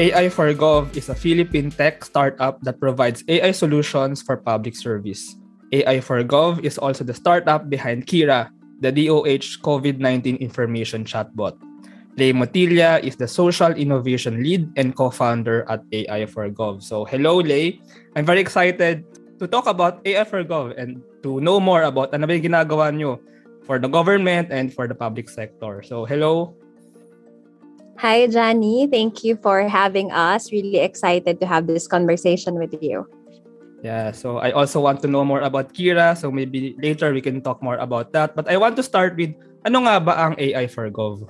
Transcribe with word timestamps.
AI 0.00 0.32
for 0.32 0.48
Gov 0.56 0.88
is 0.96 1.12
a 1.12 1.14
Philippine 1.14 1.68
tech 1.68 2.00
startup 2.00 2.56
that 2.64 2.80
provides 2.80 3.20
AI 3.28 3.52
solutions 3.52 4.24
for 4.24 4.40
public 4.40 4.72
service. 4.72 5.36
AI 5.68 6.00
for 6.00 6.24
Gov 6.24 6.64
is 6.64 6.80
also 6.80 7.04
the 7.04 7.12
startup 7.12 7.68
behind 7.68 8.08
Kira, 8.08 8.48
the 8.80 8.88
DOH 8.88 9.60
COVID-19 9.60 10.40
information 10.40 11.04
chatbot. 11.04 11.60
Lay 12.16 12.32
Motilla 12.32 13.04
is 13.04 13.16
the 13.16 13.28
social 13.28 13.72
innovation 13.76 14.40
lead 14.40 14.64
and 14.80 14.96
co-founder 14.96 15.68
at 15.68 15.84
AI 15.92 16.24
for 16.24 16.48
Gov. 16.48 16.80
So 16.80 17.04
hello 17.04 17.44
Lay, 17.44 17.80
I'm 18.16 18.24
very 18.24 18.40
excited 18.40 19.04
to 19.40 19.44
talk 19.44 19.68
about 19.68 20.00
AI 20.08 20.24
for 20.24 20.40
Gov 20.40 20.72
and 20.80 21.04
to 21.20 21.36
know 21.44 21.60
more 21.60 21.84
about 21.84 22.16
ano 22.16 22.24
ba 22.24 22.32
yung 22.32 22.48
ginagawa 22.48 22.88
nyo 22.96 23.20
for 23.68 23.76
the 23.76 23.92
government 23.92 24.48
and 24.48 24.72
for 24.72 24.88
the 24.88 24.96
public 24.96 25.28
sector. 25.28 25.84
So 25.84 26.08
hello. 26.08 26.56
Hi 27.98 28.26
Johnny, 28.26 28.88
thank 28.88 29.24
you 29.24 29.36
for 29.36 29.68
having 29.68 30.10
us. 30.10 30.50
Really 30.50 30.78
excited 30.78 31.40
to 31.40 31.46
have 31.46 31.66
this 31.66 31.86
conversation 31.86 32.56
with 32.58 32.74
you. 32.80 33.06
Yeah, 33.82 34.14
so 34.14 34.38
I 34.38 34.54
also 34.54 34.80
want 34.80 35.02
to 35.02 35.08
know 35.08 35.24
more 35.24 35.42
about 35.42 35.74
Kira, 35.74 36.16
so 36.16 36.30
maybe 36.30 36.78
later 36.78 37.12
we 37.12 37.20
can 37.20 37.42
talk 37.42 37.62
more 37.62 37.76
about 37.82 38.12
that. 38.14 38.34
But 38.34 38.48
I 38.48 38.56
want 38.56 38.76
to 38.78 38.82
start 38.82 39.18
with 39.18 39.34
ano 39.66 39.82
nga 39.86 39.98
ba 39.98 40.14
ang 40.18 40.34
AI 40.38 40.70
for 40.70 40.86
Gov? 40.90 41.26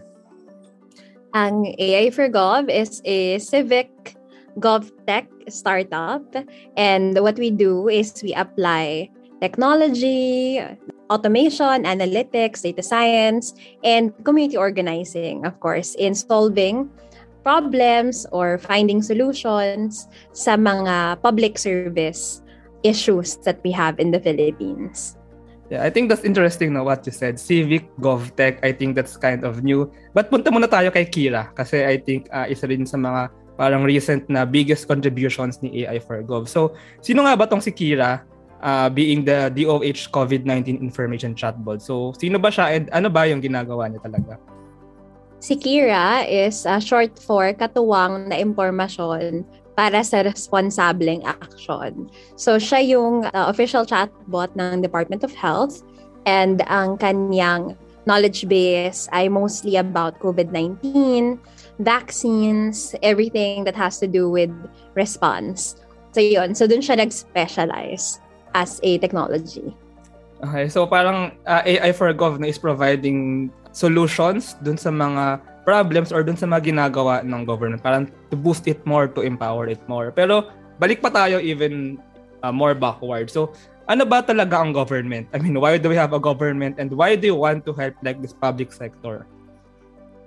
Ang 1.33 1.73
AI 1.81 2.13
for 2.13 2.29
Gov 2.29 2.69
is 2.69 3.01
a 3.09 3.41
civic 3.41 3.89
GovTech 4.61 5.29
startup. 5.49 6.25
And 6.77 7.17
what 7.21 7.41
we 7.41 7.49
do 7.49 7.89
is 7.89 8.13
we 8.21 8.37
apply 8.37 9.09
technology, 9.43 10.63
automation, 11.11 11.83
analytics, 11.83 12.63
data 12.63 12.83
science, 12.83 13.59
and 13.83 14.15
community 14.23 14.57
organizing, 14.57 15.43
of 15.43 15.59
course, 15.59 15.99
in 15.99 16.15
solving 16.15 16.87
problems 17.43 18.23
or 18.31 18.55
finding 18.63 19.03
solutions 19.03 20.07
sa 20.31 20.55
mga 20.55 21.19
public 21.27 21.59
service 21.59 22.39
issues 22.87 23.35
that 23.43 23.59
we 23.67 23.75
have 23.75 23.99
in 23.99 24.15
the 24.15 24.23
Philippines. 24.23 25.19
Yeah, 25.75 25.83
I 25.83 25.91
think 25.91 26.07
that's 26.07 26.23
interesting 26.23 26.77
no 26.77 26.87
what 26.87 27.03
you 27.03 27.11
said. 27.11 27.41
Civic 27.41 27.91
GovTech, 27.99 28.63
I 28.63 28.71
think 28.71 28.95
that's 28.95 29.17
kind 29.19 29.43
of 29.43 29.67
new. 29.67 29.91
But 30.15 30.31
punta 30.31 30.55
muna 30.55 30.71
tayo 30.71 30.95
kay 30.95 31.09
Kira 31.09 31.51
kasi 31.57 31.83
I 31.83 31.99
think 31.99 32.31
uh, 32.31 32.47
isa 32.47 32.69
rin 32.69 32.87
sa 32.87 33.01
mga 33.01 33.33
parang 33.57 33.83
recent 33.83 34.29
na 34.29 34.45
biggest 34.45 34.87
contributions 34.87 35.59
ni 35.65 35.83
AI 35.83 35.99
for 35.99 36.21
Gov. 36.23 36.47
So, 36.47 36.77
sino 37.01 37.25
nga 37.25 37.35
ba 37.35 37.49
tong 37.49 37.65
si 37.65 37.73
Kira 37.73 38.23
uh, 38.63 38.89
being 38.89 39.27
the 39.27 39.51
DOH 39.53 40.09
COVID-19 40.15 40.81
information 40.81 41.35
chatbot? 41.35 41.83
So, 41.83 42.15
sino 42.17 42.39
ba 42.39 42.49
siya 42.49 42.79
and 42.79 42.87
ano 42.95 43.11
ba 43.11 43.29
yung 43.29 43.43
ginagawa 43.43 43.91
niya 43.91 44.01
talaga? 44.07 44.39
Si 45.43 45.59
Kira 45.59 46.23
is 46.31 46.63
uh, 46.71 46.79
short 46.79 47.19
for 47.19 47.51
katuwang 47.51 48.31
na 48.31 48.39
impormasyon 48.39 49.43
para 49.75 50.05
sa 50.07 50.23
responsableng 50.23 51.27
action. 51.27 52.07
So 52.39 52.63
siya 52.63 52.79
yung 52.87 53.27
uh, 53.27 53.51
official 53.51 53.83
chatbot 53.83 54.55
ng 54.55 54.87
Department 54.87 55.27
of 55.27 55.35
Health 55.35 55.83
and 56.31 56.63
ang 56.71 57.01
kanyang 57.01 57.75
knowledge 58.07 58.47
base 58.47 59.11
ay 59.11 59.27
mostly 59.27 59.75
about 59.75 60.19
COVID-19, 60.23 60.79
vaccines, 61.83 62.95
everything 63.03 63.65
that 63.65 63.75
has 63.75 63.99
to 63.99 64.07
do 64.07 64.31
with 64.31 64.53
response. 64.95 65.75
So 66.13 66.21
yun, 66.21 66.55
so 66.55 66.71
dun 66.71 66.85
siya 66.85 67.01
nag-specialize 67.01 68.23
as 68.55 68.81
a 68.83 68.99
technology. 68.99 69.75
Okay, 70.43 70.67
so 70.67 70.87
parang 70.87 71.39
uh, 71.47 71.63
AI 71.63 71.95
for 71.95 72.11
Gov 72.11 72.43
is 72.43 72.59
providing 72.59 73.51
solutions 73.71 74.59
dun 74.61 74.75
sa 74.75 74.91
mga 74.91 75.39
problems 75.63 76.11
or 76.11 76.27
dun 76.27 76.35
sa 76.35 76.51
mga 76.51 76.75
ginagawa 76.75 77.23
ng 77.23 77.47
government. 77.47 77.79
Parang 77.79 78.11
to 78.31 78.37
boost 78.37 78.67
it 78.67 78.83
more, 78.83 79.07
to 79.07 79.23
empower 79.23 79.71
it 79.71 79.81
more. 79.87 80.11
Pero 80.11 80.51
balik 80.83 80.99
pa 80.99 81.15
tayo 81.15 81.39
even 81.39 81.97
uh, 82.43 82.51
more 82.51 82.75
backward. 82.75 83.31
So, 83.31 83.55
ano 83.87 84.03
ba 84.03 84.23
talaga 84.23 84.59
ang 84.59 84.75
government? 84.75 85.31
I 85.31 85.39
mean, 85.39 85.59
why 85.59 85.79
do 85.79 85.87
we 85.91 85.99
have 85.99 86.11
a 86.11 86.23
government 86.23 86.83
and 86.83 86.91
why 86.91 87.15
do 87.15 87.31
you 87.31 87.39
want 87.39 87.63
to 87.67 87.73
help 87.73 87.95
like 88.03 88.19
this 88.19 88.35
public 88.35 88.75
sector? 88.75 89.27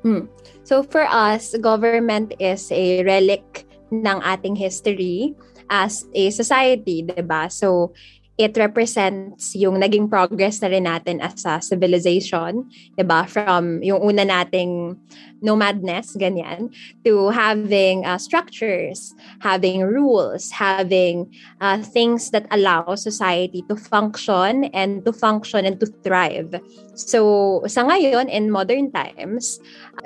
Hmm. 0.05 0.29
So 0.63 0.85
for 0.85 1.03
us, 1.03 1.57
government 1.59 2.37
is 2.37 2.69
a 2.69 3.01
relic 3.03 3.65
ng 3.89 4.21
ating 4.21 4.53
history 4.53 5.33
as 5.65 6.05
a 6.13 6.29
society, 6.29 7.01
'di 7.01 7.25
ba? 7.25 7.49
So 7.49 7.97
it 8.35 8.57
represents 8.59 9.55
yung 9.55 9.79
naging 9.79 10.11
progress 10.11 10.59
na 10.59 10.67
rin 10.67 10.83
natin 10.83 11.23
as 11.23 11.39
a 11.47 11.63
civilization, 11.63 12.67
'di 12.99 13.03
ba? 13.07 13.23
From 13.23 13.79
yung 13.79 14.03
una 14.03 14.27
nating 14.27 14.99
nomadness, 15.39 16.19
ganyan, 16.19 16.73
to 17.07 17.31
having 17.31 18.03
uh, 18.03 18.17
structures, 18.19 19.15
having 19.39 19.87
rules, 19.87 20.51
having 20.51 21.31
uh, 21.61 21.79
things 21.79 22.31
that 22.35 22.43
allow 22.51 22.83
society 22.95 23.63
to 23.69 23.77
function 23.77 24.67
and 24.73 25.05
to 25.05 25.13
function 25.13 25.63
and 25.63 25.79
to 25.79 25.87
thrive. 26.03 26.59
So, 26.97 27.61
sa 27.69 27.85
ngayon, 27.87 28.27
in 28.27 28.49
modern 28.51 28.91
times, 28.91 29.61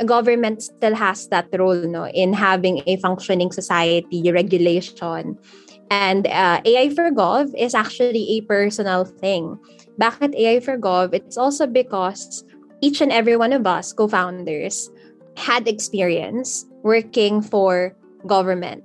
government 0.06 0.62
still 0.62 0.94
has 0.94 1.32
that 1.32 1.48
role 1.56 1.88
no, 1.88 2.06
in 2.12 2.34
having 2.34 2.84
a 2.86 2.98
functioning 3.00 3.56
society, 3.56 4.30
regulation, 4.30 5.40
And 5.90 6.28
uh, 6.28 6.62
AI 6.66 6.90
for 6.94 7.10
Gov 7.12 7.54
is 7.58 7.74
actually 7.74 8.38
a 8.38 8.42
personal 8.42 9.06
thing. 9.06 9.58
Bakit 10.00 10.36
AI 10.38 10.60
for 10.60 10.78
Gov? 10.78 11.14
It's 11.14 11.38
also 11.38 11.66
because 11.66 12.44
each 12.82 13.02
and 13.02 13.12
every 13.12 13.36
one 13.36 13.54
of 13.54 13.66
us 13.66 13.92
co-founders 13.94 14.90
had 15.38 15.68
experience 15.68 16.66
working 16.84 17.42
for 17.42 17.96
government 18.28 18.84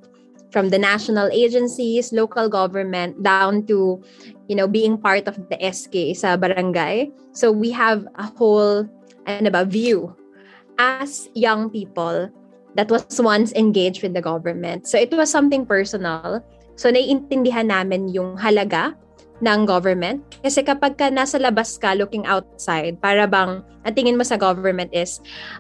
from 0.50 0.70
the 0.70 0.78
national 0.78 1.28
agencies, 1.32 2.12
local 2.12 2.48
government 2.48 3.22
down 3.22 3.66
to 3.66 4.00
you 4.48 4.56
know 4.56 4.68
being 4.68 4.96
part 4.96 5.28
of 5.28 5.36
the 5.50 5.58
SK 5.60 6.14
sa 6.14 6.36
barangay. 6.36 7.10
So 7.34 7.50
we 7.52 7.70
have 7.72 8.06
a 8.16 8.30
whole 8.38 8.88
and 9.26 9.46
about 9.46 9.68
view 9.68 10.14
as 10.78 11.28
young 11.34 11.70
people 11.70 12.30
that 12.74 12.90
was 12.90 13.20
once 13.20 13.52
engaged 13.52 14.02
with 14.02 14.14
the 14.14 14.22
government. 14.22 14.86
So 14.86 14.98
it 14.98 15.12
was 15.12 15.30
something 15.30 15.66
personal 15.66 16.42
So, 16.74 16.90
naiintindihan 16.90 17.70
namin 17.70 18.10
yung 18.10 18.34
halaga 18.38 18.94
ng 19.42 19.66
government. 19.66 20.22
Kasi 20.40 20.62
kapag 20.62 20.94
ka 20.94 21.10
nasa 21.10 21.40
labas 21.42 21.74
ka 21.76 21.94
looking 21.98 22.22
outside, 22.24 22.96
para 23.02 23.26
bang 23.26 23.60
ang 23.84 23.94
tingin 23.94 24.16
mo 24.16 24.24
sa 24.24 24.38
government 24.38 24.88
is 24.94 25.18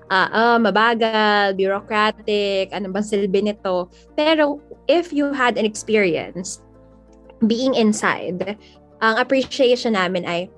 uh, 0.08 0.30
uh, 0.30 0.56
mabagal, 0.56 1.58
bureaucratic, 1.58 2.70
ano 2.70 2.88
bang 2.88 3.06
silbi 3.06 3.40
nito. 3.44 3.90
Pero 4.14 4.62
if 4.86 5.12
you 5.12 5.34
had 5.34 5.58
an 5.58 5.66
experience 5.66 6.62
being 7.44 7.74
inside, 7.74 8.56
ang 9.04 9.14
appreciation 9.20 9.98
namin 9.98 10.24
ay 10.24 10.48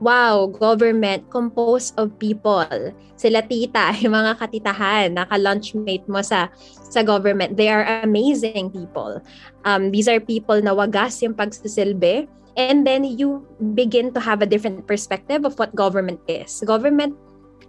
wow, 0.00 0.46
government 0.46 1.28
composed 1.30 1.94
of 1.98 2.16
people. 2.18 2.68
Sila 3.16 3.42
tita, 3.42 3.92
yung 4.02 4.14
mga 4.14 4.38
katitahan, 4.38 5.16
naka-lunchmate 5.16 6.06
mo 6.08 6.20
sa 6.20 6.48
sa 6.86 7.02
government. 7.02 7.56
They 7.56 7.68
are 7.68 7.84
amazing 8.02 8.70
people. 8.70 9.20
Um, 9.64 9.90
these 9.90 10.08
are 10.08 10.20
people 10.20 10.60
na 10.62 10.72
wagas 10.72 11.20
yung 11.22 11.34
pagsisilbi. 11.34 12.28
And 12.56 12.88
then 12.88 13.04
you 13.04 13.44
begin 13.76 14.16
to 14.16 14.20
have 14.20 14.40
a 14.40 14.48
different 14.48 14.88
perspective 14.88 15.44
of 15.44 15.58
what 15.60 15.76
government 15.76 16.24
is. 16.24 16.64
Government 16.64 17.12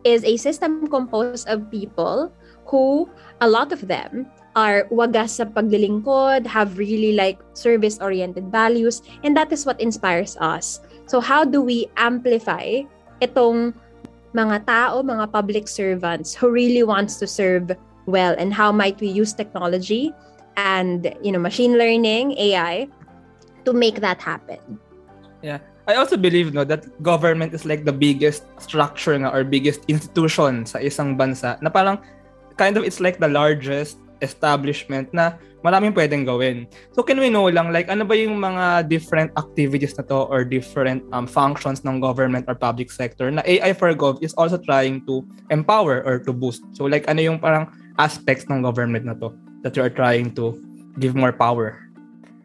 is 0.08 0.24
a 0.24 0.40
system 0.40 0.88
composed 0.88 1.48
of 1.52 1.68
people 1.68 2.32
who, 2.68 3.10
a 3.42 3.48
lot 3.50 3.76
of 3.76 3.88
them, 3.92 4.32
are 4.58 4.90
wagas 4.90 5.38
sa 5.38 5.46
paglilingkod, 5.46 6.50
have 6.50 6.82
really 6.82 7.14
like 7.14 7.38
service-oriented 7.54 8.50
values, 8.50 9.06
and 9.22 9.38
that 9.38 9.54
is 9.54 9.70
what 9.70 9.78
inspires 9.78 10.34
us. 10.42 10.82
So 11.08 11.24
how 11.24 11.48
do 11.48 11.64
we 11.64 11.88
amplify 11.96 12.84
itong 13.24 13.74
mga 14.36 14.68
tao, 14.68 15.02
mga 15.02 15.32
public 15.32 15.66
servants 15.68 16.36
who 16.36 16.52
really 16.52 16.84
wants 16.84 17.18
to 17.24 17.26
serve 17.26 17.72
well 18.06 18.36
and 18.38 18.54
how 18.54 18.72
might 18.72 19.00
we 19.00 19.08
use 19.08 19.34
technology 19.34 20.14
and 20.60 21.10
you 21.24 21.32
know 21.32 21.40
machine 21.40 21.80
learning, 21.80 22.36
AI 22.36 22.88
to 23.66 23.72
make 23.72 24.04
that 24.04 24.20
happen? 24.22 24.60
Yeah. 25.42 25.64
I 25.88 25.96
also 25.96 26.20
believe 26.20 26.52
no 26.52 26.68
that 26.68 26.84
government 27.00 27.56
is 27.56 27.64
like 27.64 27.88
the 27.88 27.96
biggest 27.96 28.44
structure 28.60 29.16
nga 29.16 29.32
or 29.32 29.48
biggest 29.48 29.88
institution 29.88 30.68
sa 30.68 30.84
isang 30.84 31.16
bansa 31.16 31.56
na 31.64 31.72
parang 31.72 32.04
kind 32.60 32.76
of 32.76 32.84
it's 32.84 33.00
like 33.00 33.24
the 33.24 33.32
largest 33.32 33.96
establishment 34.22 35.12
na 35.14 35.38
maraming 35.66 35.92
pwedeng 35.92 36.24
gawin. 36.24 36.70
So 36.94 37.02
can 37.02 37.20
we 37.20 37.30
know 37.30 37.50
lang, 37.50 37.74
like 37.74 37.90
ano 37.90 38.06
ba 38.06 38.16
yung 38.16 38.38
mga 38.38 38.88
different 38.88 39.34
activities 39.36 39.98
na 39.98 40.06
to 40.08 40.30
or 40.30 40.46
different 40.46 41.04
um, 41.12 41.26
functions 41.26 41.84
ng 41.84 42.00
government 42.00 42.46
or 42.48 42.56
public 42.56 42.94
sector 42.94 43.30
na 43.32 43.44
AI 43.44 43.74
for 43.74 43.92
Gov 43.94 44.22
is 44.22 44.34
also 44.38 44.58
trying 44.62 45.04
to 45.10 45.26
empower 45.50 46.06
or 46.06 46.22
to 46.24 46.32
boost. 46.32 46.64
So 46.78 46.86
like 46.86 47.10
ano 47.10 47.22
yung 47.26 47.40
parang 47.42 47.68
aspects 47.98 48.46
ng 48.48 48.62
government 48.62 49.06
na 49.06 49.16
to 49.18 49.34
that 49.66 49.76
you 49.76 49.82
are 49.82 49.94
trying 49.94 50.32
to 50.38 50.56
give 51.02 51.18
more 51.18 51.34
power? 51.34 51.82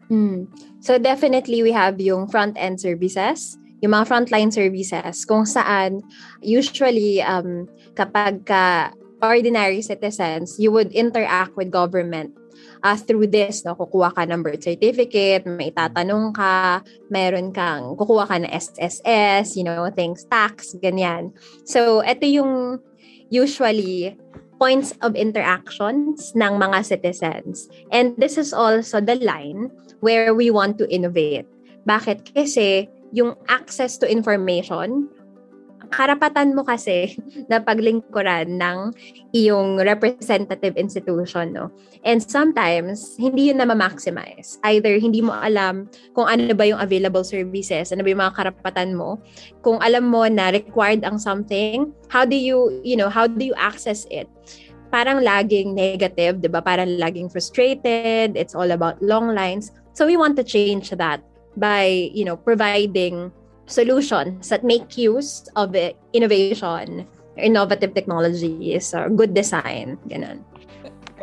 Hmm. 0.09 0.49
So 0.83 0.99
definitely 0.99 1.63
we 1.63 1.71
have 1.71 2.01
yung 2.01 2.27
front-end 2.27 2.81
services, 2.81 3.55
yung 3.79 3.95
mga 3.95 4.07
frontline 4.07 4.51
services 4.51 5.23
kung 5.23 5.47
saan 5.47 6.03
usually 6.43 7.23
um, 7.23 7.67
kapag 7.95 8.43
ka 8.43 8.91
ordinary 9.23 9.79
citizens, 9.79 10.59
you 10.59 10.67
would 10.75 10.91
interact 10.91 11.55
with 11.55 11.71
government 11.71 12.35
uh, 12.83 12.99
through 12.99 13.31
this, 13.31 13.63
no, 13.63 13.73
kukuha 13.79 14.11
ka 14.11 14.27
ng 14.27 14.43
birth 14.43 14.67
certificate, 14.67 15.47
may 15.47 15.71
tatanong 15.71 16.35
ka, 16.35 16.83
meron 17.07 17.55
kang, 17.55 17.95
kukuha 17.95 18.27
ka 18.27 18.35
ng 18.43 18.51
SSS, 18.51 19.55
you 19.55 19.63
know, 19.63 19.87
things, 19.95 20.27
tax, 20.27 20.75
ganyan. 20.83 21.31
So, 21.63 22.03
ito 22.03 22.27
yung 22.27 22.83
usually 23.31 24.19
points 24.59 24.93
of 25.01 25.15
interactions 25.15 26.31
ng 26.35 26.59
mga 26.59 26.85
citizens. 26.85 27.67
And 27.91 28.13
this 28.19 28.37
is 28.37 28.53
also 28.53 29.01
the 29.01 29.17
line 29.19 29.71
where 29.99 30.35
we 30.35 30.51
want 30.51 30.77
to 30.79 30.85
innovate. 30.91 31.47
Bakit? 31.87 32.35
Kasi 32.35 32.87
yung 33.11 33.35
access 33.47 33.99
to 33.99 34.07
information 34.07 35.09
karapatan 35.93 36.57
mo 36.57 36.65
kasi 36.65 37.13
na 37.49 37.61
paglingkuran 37.61 38.57
ng 38.57 38.77
iyong 39.31 39.77
representative 39.85 40.73
institution, 40.75 41.53
no? 41.53 41.69
And 42.01 42.19
sometimes, 42.19 43.15
hindi 43.21 43.53
yun 43.53 43.61
na 43.61 43.69
ma-maximize. 43.69 44.57
Either 44.65 44.97
hindi 44.97 45.21
mo 45.21 45.31
alam 45.37 45.87
kung 46.17 46.25
ano 46.25 46.51
ba 46.57 46.65
yung 46.65 46.81
available 46.81 47.23
services, 47.23 47.93
ano 47.93 48.01
ba 48.01 48.09
yung 48.09 48.21
mga 48.25 48.35
karapatan 48.35 48.97
mo. 48.97 49.21
Kung 49.61 49.79
alam 49.79 50.09
mo 50.09 50.25
na 50.27 50.51
required 50.51 51.05
ang 51.05 51.21
something, 51.21 51.93
how 52.09 52.25
do 52.25 52.35
you, 52.35 52.81
you 52.81 52.97
know, 52.97 53.07
how 53.07 53.29
do 53.29 53.45
you 53.45 53.55
access 53.55 54.09
it? 54.09 54.27
Parang 54.91 55.21
laging 55.25 55.73
negative, 55.73 56.41
di 56.41 56.49
ba? 56.51 56.61
Parang 56.61 56.99
laging 56.99 57.31
frustrated, 57.31 58.37
it's 58.37 58.53
all 58.53 58.69
about 58.73 58.99
long 59.01 59.33
lines. 59.33 59.73
So 59.93 60.05
we 60.05 60.17
want 60.17 60.37
to 60.41 60.45
change 60.45 60.89
that 60.93 61.21
by, 61.57 62.09
you 62.13 62.25
know, 62.25 62.37
providing 62.37 63.33
solutions 63.65 64.49
that 64.49 64.63
make 64.63 64.97
use 64.97 65.47
of 65.55 65.75
innovation, 66.13 67.07
innovative 67.37 67.93
technologies, 67.93 68.93
or 68.93 69.09
good 69.09 69.33
design, 69.33 69.97
ganun. 70.07 70.43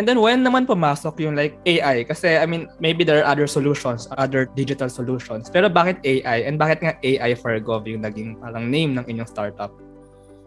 And 0.00 0.08
then 0.08 0.24
when 0.24 0.40
naman 0.40 0.64
pumasok 0.64 1.20
yung 1.20 1.36
like 1.36 1.60
AI? 1.68 2.08
Kasi 2.08 2.40
I 2.40 2.48
mean, 2.48 2.72
maybe 2.80 3.04
there 3.04 3.20
are 3.20 3.28
other 3.28 3.44
solutions, 3.44 4.08
other 4.16 4.48
digital 4.56 4.88
solutions. 4.88 5.52
Pero 5.52 5.68
bakit 5.68 6.00
AI? 6.08 6.48
And 6.48 6.56
bakit 6.56 6.80
nga 6.80 6.96
AI 7.04 7.36
for 7.36 7.52
Gov 7.60 7.84
yung 7.84 8.00
naging 8.00 8.40
parang 8.40 8.72
name 8.72 8.96
ng 8.96 9.04
inyong 9.04 9.28
startup? 9.28 9.68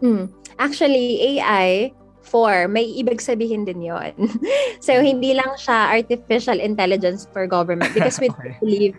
Hmm. 0.02 0.26
Actually, 0.58 1.38
AI 1.38 1.94
for 2.26 2.66
may 2.66 2.82
ibig 2.98 3.22
sabihin 3.22 3.62
din 3.62 3.78
yon. 3.84 4.10
so, 4.82 4.90
hindi 4.98 5.38
lang 5.38 5.54
siya 5.54 6.02
artificial 6.02 6.58
intelligence 6.58 7.30
for 7.30 7.46
government 7.46 7.94
because 7.94 8.18
we 8.18 8.26
okay. 8.34 8.58
believe 8.58 8.98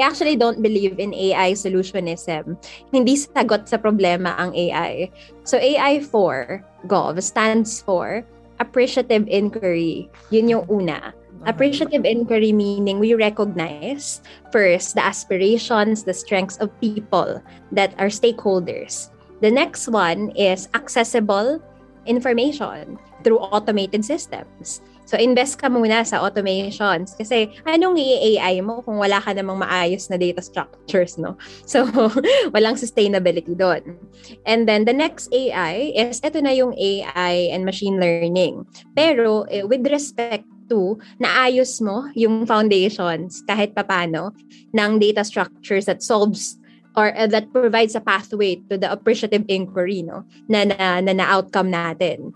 We 0.00 0.08
actually 0.08 0.40
don't 0.40 0.64
believe 0.64 0.96
in 0.96 1.12
AI 1.12 1.52
solutionism. 1.52 2.56
Hindi 2.88 3.20
sagot 3.20 3.68
sa 3.68 3.76
problema 3.76 4.32
ang 4.40 4.56
AI. 4.56 5.12
So 5.44 5.60
AI4 5.60 6.64
Gov 6.88 7.20
stands 7.20 7.84
for 7.84 8.24
appreciative 8.64 9.28
inquiry. 9.28 10.08
Yun 10.32 10.56
yung 10.56 10.64
una. 10.72 11.12
Appreciative 11.44 12.08
inquiry 12.08 12.48
meaning 12.48 12.96
we 12.96 13.12
recognize 13.12 14.24
first 14.48 14.96
the 14.96 15.04
aspirations, 15.04 16.08
the 16.08 16.16
strengths 16.16 16.56
of 16.64 16.72
people 16.80 17.36
that 17.68 17.92
are 18.00 18.08
stakeholders. 18.08 19.12
The 19.44 19.52
next 19.52 19.84
one 19.84 20.32
is 20.32 20.72
accessible 20.72 21.60
information 22.08 22.96
through 23.20 23.44
automated 23.52 24.08
systems. 24.08 24.80
So, 25.10 25.18
invest 25.18 25.58
ka 25.58 25.66
muna 25.66 26.06
sa 26.06 26.22
automations. 26.22 27.18
Kasi, 27.18 27.50
anong 27.66 27.98
i-AI 27.98 28.62
mo 28.62 28.78
kung 28.86 29.02
wala 29.02 29.18
ka 29.18 29.34
namang 29.34 29.58
maayos 29.58 30.06
na 30.06 30.14
data 30.14 30.38
structures, 30.38 31.18
no? 31.18 31.34
So, 31.66 31.82
walang 32.54 32.78
sustainability 32.78 33.58
doon. 33.58 33.98
And 34.46 34.70
then, 34.70 34.86
the 34.86 34.94
next 34.94 35.26
AI 35.34 35.90
is, 35.98 36.22
ito 36.22 36.38
na 36.38 36.54
yung 36.54 36.78
AI 36.78 37.50
and 37.50 37.66
machine 37.66 37.98
learning. 37.98 38.62
Pero, 38.94 39.50
eh, 39.50 39.66
with 39.66 39.82
respect 39.90 40.46
to, 40.70 40.94
naayos 41.18 41.82
mo 41.82 42.06
yung 42.14 42.46
foundations 42.46 43.42
kahit 43.50 43.74
papano 43.74 44.30
ng 44.70 45.02
data 45.02 45.26
structures 45.26 45.90
that 45.90 46.06
solves 46.06 46.54
or 46.94 47.10
uh, 47.18 47.26
that 47.26 47.50
provides 47.50 47.98
a 47.98 48.02
pathway 48.02 48.62
to 48.70 48.78
the 48.78 48.86
appreciative 48.86 49.42
inquiry 49.50 50.06
no 50.06 50.22
na 50.46 50.62
na, 50.66 51.02
na, 51.02 51.10
na 51.10 51.26
outcome 51.26 51.74
natin. 51.74 52.30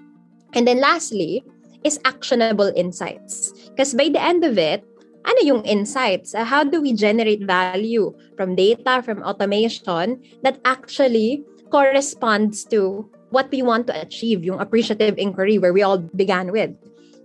And 0.55 0.67
then 0.67 0.83
lastly, 0.83 1.43
is 1.85 2.01
actionable 2.05 2.73
insights. 2.75 3.53
Because 3.71 3.95
by 3.95 4.09
the 4.09 4.21
end 4.21 4.45
of 4.45 4.59
it, 4.59 4.85
ano 5.25 5.41
yung 5.45 5.63
insights? 5.65 6.35
Uh, 6.35 6.45
how 6.45 6.65
do 6.65 6.81
we 6.81 6.93
generate 6.93 7.45
value 7.45 8.13
from 8.37 8.57
data, 8.57 9.01
from 9.05 9.23
automation 9.23 10.21
that 10.43 10.61
actually 10.65 11.45
corresponds 11.71 12.65
to 12.65 13.09
what 13.31 13.51
we 13.51 13.63
want 13.63 13.87
to 13.89 13.95
achieve, 14.01 14.45
yung 14.45 14.61
appreciative 14.61 15.19
inquiry 15.19 15.59
where 15.59 15.73
we 15.73 15.83
all 15.83 15.99
began 15.99 16.53
with. 16.53 16.71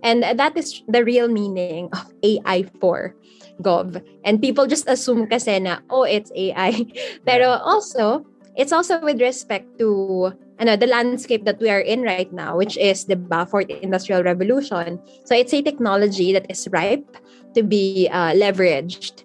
And 0.02 0.24
that 0.24 0.56
is 0.56 0.82
the 0.88 1.04
real 1.04 1.28
meaning 1.28 1.88
of 1.92 2.10
AI 2.24 2.64
for 2.80 3.14
Gov. 3.62 4.02
And 4.24 4.40
people 4.40 4.66
just 4.66 4.88
assume 4.88 5.28
kasi 5.28 5.60
na, 5.60 5.84
oh, 5.92 6.02
it's 6.02 6.32
AI. 6.34 6.88
Pero 7.28 7.60
also, 7.60 8.24
it's 8.56 8.72
also 8.72 8.98
with 9.04 9.20
respect 9.20 9.78
to 9.78 10.32
ano, 10.60 10.76
the 10.76 10.86
landscape 10.86 11.44
that 11.48 11.58
we 11.58 11.72
are 11.72 11.80
in 11.80 12.04
right 12.04 12.30
now, 12.32 12.56
which 12.56 12.76
is 12.76 13.08
the 13.08 13.16
fourth 13.48 13.68
industrial 13.80 14.22
revolution. 14.22 15.00
So 15.24 15.34
it's 15.34 15.52
a 15.56 15.62
technology 15.64 16.32
that 16.36 16.46
is 16.52 16.68
ripe 16.70 17.16
to 17.56 17.64
be 17.64 18.08
uh, 18.12 18.36
leveraged. 18.36 19.24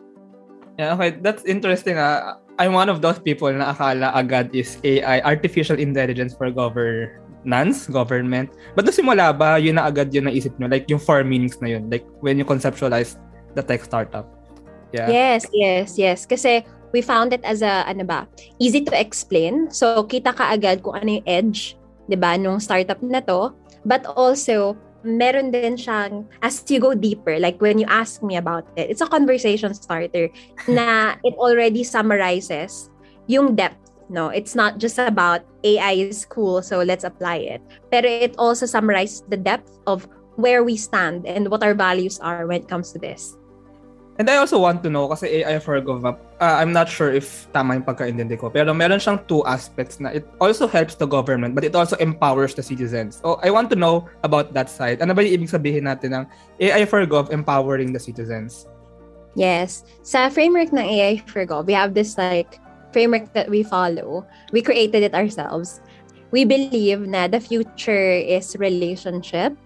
Yeah, 0.80 0.96
okay. 0.96 1.20
That's 1.20 1.44
interesting. 1.44 2.00
Uh, 2.00 2.40
I'm 2.58 2.72
one 2.72 2.88
of 2.88 3.04
those 3.04 3.20
people 3.20 3.52
na 3.52 3.76
akala 3.76 4.16
agad 4.16 4.56
is 4.56 4.80
AI, 4.84 5.20
artificial 5.22 5.76
intelligence 5.76 6.32
for 6.36 6.48
governance, 6.52 7.88
government. 7.92 8.56
But 8.76 8.88
nung 8.88 8.96
simula 8.96 9.36
ba, 9.36 9.60
yun 9.60 9.76
na 9.76 9.92
agad 9.92 10.16
yun 10.16 10.32
naisip 10.32 10.56
nyo? 10.56 10.72
Like 10.72 10.88
yung 10.88 11.04
four 11.04 11.24
meanings 11.28 11.60
na 11.60 11.76
yun? 11.76 11.92
Like 11.92 12.08
when 12.24 12.40
you 12.40 12.48
conceptualize 12.48 13.20
the 13.56 13.64
tech 13.64 13.84
startup? 13.84 14.32
Yeah. 14.96 15.12
Yes, 15.12 15.44
yes, 15.52 16.00
yes. 16.00 16.24
Kasi 16.24 16.64
we 16.96 17.04
found 17.04 17.36
it 17.36 17.44
as 17.44 17.60
a, 17.60 17.84
ano 17.84 18.08
ba, 18.08 18.24
easy 18.64 18.80
to 18.80 18.96
explain. 18.96 19.68
So, 19.68 20.08
kita 20.08 20.32
ka 20.32 20.56
agad 20.56 20.80
kung 20.80 20.96
ano 20.96 21.20
yung 21.20 21.28
edge, 21.28 21.76
di 22.08 22.16
ba, 22.16 22.40
nung 22.40 22.64
startup 22.64 23.04
na 23.04 23.20
to. 23.28 23.52
But 23.84 24.08
also, 24.16 24.80
meron 25.04 25.52
din 25.52 25.76
siyang, 25.76 26.24
as 26.40 26.64
you 26.72 26.80
go 26.80 26.96
deeper, 26.96 27.36
like 27.36 27.60
when 27.60 27.76
you 27.76 27.86
ask 27.92 28.24
me 28.24 28.40
about 28.40 28.64
it, 28.80 28.88
it's 28.88 29.04
a 29.04 29.12
conversation 29.12 29.76
starter 29.76 30.32
na 30.72 31.14
it 31.28 31.36
already 31.36 31.84
summarizes 31.84 32.88
yung 33.28 33.58
depth 33.58 33.82
no 34.06 34.30
it's 34.30 34.54
not 34.54 34.78
just 34.78 35.02
about 35.02 35.42
AI 35.66 35.98
is 35.98 36.30
cool 36.30 36.62
so 36.62 36.86
let's 36.86 37.02
apply 37.04 37.42
it 37.42 37.62
but 37.90 38.06
it 38.06 38.38
also 38.38 38.70
summarizes 38.70 39.26
the 39.34 39.38
depth 39.38 39.82
of 39.90 40.06
where 40.38 40.62
we 40.64 40.78
stand 40.78 41.26
and 41.26 41.50
what 41.50 41.64
our 41.66 41.74
values 41.74 42.22
are 42.22 42.46
when 42.46 42.62
it 42.62 42.70
comes 42.70 42.94
to 42.94 43.00
this 43.00 43.34
And 44.15 44.29
I 44.29 44.38
also 44.39 44.60
want 44.60 44.79
to 44.84 44.89
know, 44.89 45.12
kasi 45.12 45.43
AI 45.43 45.60
for 45.60 45.75
GovUp, 45.81 46.15
uh, 46.39 46.55
I'm 46.55 46.72
not 46.72 46.88
sure 46.88 47.12
if 47.12 47.51
tama 47.51 47.75
yung 47.75 47.84
pagkaintindi 47.84 48.39
ko, 48.39 48.48
pero 48.48 48.72
meron 48.72 48.95
siyang 48.95 49.19
two 49.27 49.43
aspects 49.43 50.00
na 50.00 50.15
it 50.15 50.24
also 50.39 50.72
helps 50.72 50.95
the 50.95 51.03
government, 51.03 51.51
but 51.51 51.67
it 51.67 51.75
also 51.75 52.00
empowers 52.00 52.55
the 52.55 52.63
citizens. 52.63 53.19
So 53.19 53.43
I 53.43 53.51
want 53.51 53.67
to 53.72 53.75
know 53.75 54.07
about 54.24 54.55
that 54.55 54.72
side. 54.72 55.03
Ano 55.03 55.12
ba 55.12 55.19
yung 55.19 55.43
ibig 55.43 55.51
sabihin 55.51 55.84
natin 55.84 56.15
ng 56.15 56.24
AI 56.63 56.88
for 56.88 57.03
Gov 57.03 57.27
empowering 57.27 57.91
the 57.91 58.00
citizens? 58.00 58.72
Yes. 59.36 59.84
Sa 60.07 60.31
framework 60.31 60.72
ng 60.72 60.79
AI 60.79 61.19
for 61.27 61.43
Gov, 61.43 61.67
we 61.67 61.75
have 61.75 61.91
this 61.91 62.15
like 62.15 62.55
framework 62.95 63.36
that 63.36 63.51
we 63.51 63.67
follow. 63.67 64.24
We 64.55 64.63
created 64.63 65.03
it 65.03 65.12
ourselves. 65.12 65.84
We 66.31 66.48
believe 66.48 67.03
na 67.03 67.27
the 67.27 67.43
future 67.43 68.15
is 68.15 68.55
relationship 68.55 69.60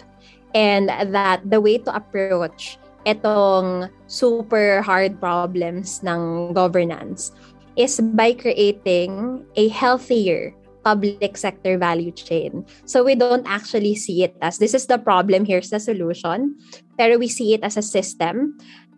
and 0.58 0.90
that 0.90 1.46
the 1.46 1.62
way 1.62 1.78
to 1.86 1.94
approach 1.94 2.82
etong 3.06 3.90
super 4.08 4.82
hard 4.82 5.20
problems 5.20 6.02
ng 6.04 6.54
governance 6.54 7.32
is 7.80 8.00
by 8.14 8.34
creating 8.36 9.44
a 9.56 9.68
healthier 9.70 10.52
public 10.84 11.38
sector 11.38 11.78
value 11.78 12.12
chain. 12.12 12.66
So 12.86 13.04
we 13.04 13.16
don't 13.16 13.48
actually 13.48 13.96
see 13.96 14.24
it 14.24 14.36
as 14.42 14.58
this 14.58 14.74
is 14.74 14.88
the 14.88 14.98
problem, 14.98 15.46
here's 15.46 15.70
the 15.70 15.80
solution. 15.80 16.56
Pero 16.98 17.18
we 17.18 17.28
see 17.28 17.54
it 17.54 17.64
as 17.64 17.78
a 17.78 17.86
system 17.86 18.58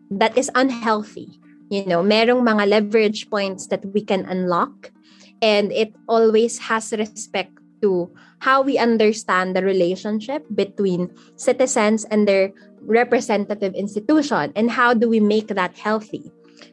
that 0.09 0.37
is 0.37 0.49
unhealthy. 0.55 1.39
You 1.69 1.85
know, 1.85 2.03
merong 2.03 2.43
mga 2.43 2.67
leverage 2.67 3.29
points 3.29 3.67
that 3.67 3.85
we 3.95 4.01
can 4.03 4.25
unlock 4.25 4.91
and 5.41 5.71
it 5.71 5.95
always 6.07 6.59
has 6.69 6.91
respect 6.91 7.60
to 7.81 8.09
how 8.39 8.61
we 8.61 8.77
understand 8.77 9.55
the 9.55 9.61
relationship 9.65 10.45
between 10.53 11.11
citizens 11.35 12.05
and 12.09 12.27
their 12.27 12.53
representative 12.81 13.73
institution 13.73 14.53
and 14.55 14.71
how 14.71 14.93
do 14.93 15.09
we 15.09 15.19
make 15.19 15.49
that 15.53 15.77
healthy? 15.77 16.31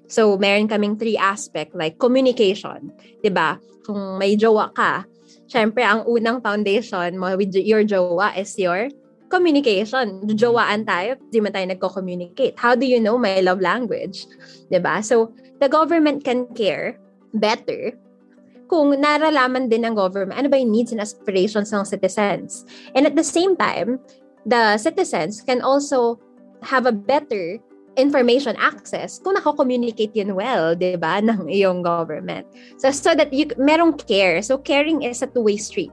So, 0.08 0.36
meron 0.36 0.68
kaming 0.68 0.96
three 0.96 1.16
aspect 1.16 1.76
like 1.76 2.00
communication, 2.00 2.92
'di 3.20 3.32
ba? 3.32 3.60
Kung 3.84 4.20
may 4.20 4.36
jowa 4.36 4.72
ka, 4.72 5.04
syempre 5.48 5.84
ang 5.84 6.04
unang 6.08 6.44
foundation 6.44 7.16
mo 7.16 7.32
with 7.36 7.52
your 7.56 7.84
jowa 7.84 8.36
is 8.36 8.52
your 8.56 8.88
communication. 9.28 10.24
Jowaan 10.32 10.88
tayo, 10.88 11.20
di 11.28 11.38
man 11.40 11.52
tayo 11.52 11.68
nagko-communicate. 11.68 12.56
How 12.56 12.72
do 12.72 12.88
you 12.88 12.98
know 12.98 13.20
my 13.20 13.40
love 13.44 13.60
language? 13.60 14.24
ba? 14.72 15.04
So, 15.04 15.32
the 15.60 15.68
government 15.68 16.24
can 16.24 16.48
care 16.56 16.96
better 17.36 17.92
kung 18.68 18.94
naralaman 19.00 19.72
din 19.72 19.88
ng 19.88 19.96
government 19.96 20.36
ano 20.36 20.52
ba 20.52 20.60
yung 20.60 20.70
needs 20.70 20.92
and 20.92 21.00
aspirations 21.00 21.72
ng 21.72 21.82
citizens. 21.88 22.68
And 22.92 23.08
at 23.08 23.16
the 23.16 23.24
same 23.24 23.56
time, 23.56 23.98
the 24.44 24.76
citizens 24.78 25.40
can 25.40 25.64
also 25.64 26.20
have 26.62 26.86
a 26.86 26.92
better 26.92 27.58
information 27.98 28.54
access 28.56 29.18
kung 29.18 29.34
nako-communicate 29.34 30.14
yun 30.14 30.38
well, 30.38 30.72
di 30.78 30.94
ba, 30.94 31.18
ng 31.24 31.50
iyong 31.50 31.82
government. 31.82 32.46
So, 32.78 32.94
so 32.94 33.12
that 33.18 33.34
you, 33.34 33.50
merong 33.58 33.98
care. 34.06 34.40
So, 34.40 34.56
caring 34.56 35.02
is 35.02 35.20
a 35.20 35.26
two-way 35.26 35.58
street, 35.58 35.92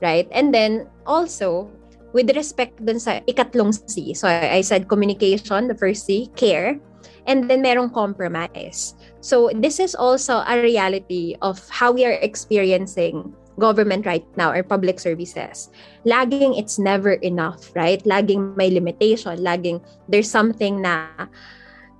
right? 0.00 0.26
And 0.32 0.56
then, 0.56 0.88
also, 1.04 1.68
with 2.16 2.32
respect 2.32 2.80
dun 2.80 2.98
sa 2.98 3.20
ikatlong 3.28 3.76
C. 3.76 4.16
So, 4.16 4.26
I 4.26 4.64
said 4.64 4.88
communication, 4.88 5.68
the 5.68 5.76
first 5.76 6.08
C, 6.08 6.32
care, 6.34 6.80
and 7.28 7.48
then 7.48 7.60
merong 7.60 7.92
compromise. 7.92 8.96
So, 9.24 9.48
this 9.56 9.80
is 9.80 9.96
also 9.96 10.44
a 10.44 10.60
reality 10.60 11.32
of 11.40 11.56
how 11.72 11.96
we 11.96 12.04
are 12.04 12.20
experiencing 12.20 13.32
government 13.56 14.04
right 14.04 14.26
now 14.36 14.52
or 14.52 14.60
public 14.60 15.00
services. 15.00 15.72
Laging 16.04 16.60
it's 16.60 16.76
never 16.76 17.16
enough, 17.24 17.72
right? 17.72 18.04
Laging 18.04 18.52
may 18.52 18.68
limitation, 18.68 19.40
laging 19.40 19.80
there's 20.12 20.28
something 20.28 20.84
na 20.84 21.08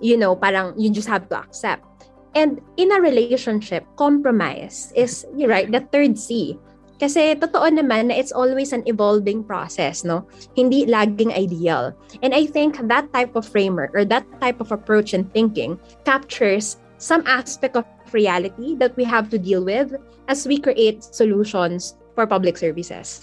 you 0.05 0.21
know, 0.21 0.37
parang 0.37 0.77
you 0.77 0.93
just 0.93 1.09
have 1.09 1.25
to 1.33 1.41
accept. 1.41 1.89
And 2.35 2.61
in 2.77 2.93
a 2.93 3.01
relationship, 3.01 3.87
compromise 3.97 4.93
is, 4.93 5.25
you're 5.35 5.49
right, 5.49 5.71
the 5.71 5.81
third 5.81 6.19
C. 6.19 6.59
Kasi 7.01 7.41
totoo 7.41 7.73
naman 7.73 8.13
na 8.13 8.21
it's 8.21 8.37
always 8.37 8.77
an 8.77 8.85
evolving 8.85 9.43
process, 9.43 10.05
no? 10.05 10.29
Hindi 10.53 10.85
laging 10.85 11.33
ideal. 11.33 11.97
And 12.21 12.37
I 12.37 12.45
think 12.45 12.77
that 12.85 13.09
type 13.17 13.33
of 13.33 13.49
framework 13.49 13.97
or 13.97 14.05
that 14.13 14.29
type 14.45 14.61
of 14.61 14.77
approach 14.77 15.15
and 15.17 15.27
thinking 15.33 15.81
captures 16.05 16.77
some 17.05 17.21
aspect 17.29 17.77
of 17.77 17.85
reality 18.17 18.73
that 18.81 18.97
we 18.97 19.05
have 19.05 19.29
to 19.29 19.37
deal 19.37 19.61
with 19.61 19.93
as 20.33 20.49
we 20.49 20.57
create 20.57 21.05
solutions 21.05 22.01
for 22.17 22.25
public 22.25 22.57
services. 22.57 23.21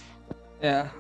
Yeah. 0.62 0.94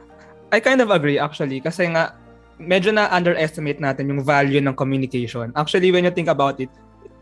I 0.49 0.57
kind 0.57 0.81
of 0.81 0.89
agree 0.89 1.21
actually 1.21 1.61
kasi 1.61 1.93
nga 1.93 2.17
medyo 2.57 2.89
na 2.89 3.05
underestimate 3.13 3.77
natin 3.77 4.09
yung 4.09 4.25
value 4.25 4.57
ng 4.57 4.73
communication. 4.73 5.53
Actually 5.53 5.93
when 5.93 6.09
you 6.09 6.11
think 6.11 6.27
about 6.27 6.57
it, 6.57 6.73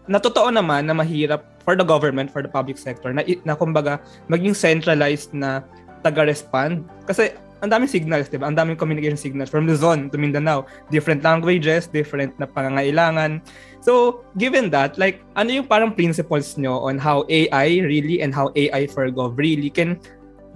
natotoo 0.08 0.48
naman 0.48 0.88
na 0.88 0.96
mahirap 0.96 1.44
for 1.68 1.76
the 1.76 1.84
government, 1.84 2.32
for 2.32 2.40
the 2.40 2.50
public 2.50 2.80
sector 2.80 3.12
na, 3.12 3.22
na 3.44 3.54
kumbaga 3.54 4.00
maging 4.32 4.56
centralized 4.56 5.36
na 5.36 5.60
taga-respond 6.08 6.88
kasi 7.04 7.36
ang 7.60 7.70
daming 7.70 7.92
signals, 7.92 8.32
'di 8.32 8.40
ba? 8.40 8.48
Ang 8.48 8.58
daming 8.58 8.80
communication 8.80 9.20
signals 9.20 9.52
from 9.52 9.68
Luzon 9.68 10.08
to 10.10 10.18
Mindanao, 10.18 10.64
different 10.90 11.24
languages, 11.24 11.88
different 11.92 12.36
na 12.40 12.48
pangangailangan. 12.48 13.44
So, 13.84 14.24
given 14.36 14.72
that, 14.72 15.00
like 15.00 15.24
ano 15.36 15.60
yung 15.60 15.68
parang 15.68 15.96
principles 15.96 16.56
nyo 16.56 16.80
on 16.84 17.00
how 17.00 17.24
AI 17.28 17.84
really 17.84 18.24
and 18.24 18.36
how 18.36 18.52
AI 18.56 18.88
for 18.88 19.08
Gov 19.12 19.40
really 19.40 19.72
can 19.72 20.00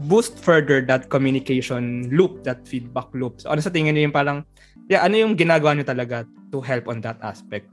boost 0.10 0.40
further 0.42 0.82
that 0.84 1.08
communication 1.14 2.10
loop, 2.12 2.44
that 2.44 2.66
feedback 2.68 3.08
loop. 3.16 3.40
So, 3.40 3.52
ano 3.52 3.60
sa 3.60 3.72
tingin 3.72 3.96
niyo 3.96 4.12
yung 4.12 4.16
parang 4.16 4.44
yeah, 4.92 5.04
ano 5.04 5.16
yung 5.20 5.36
ginagawa 5.36 5.76
niyo 5.76 5.88
talaga 5.88 6.28
to 6.52 6.60
help 6.60 6.88
on 6.88 7.00
that 7.04 7.20
aspect? 7.24 7.68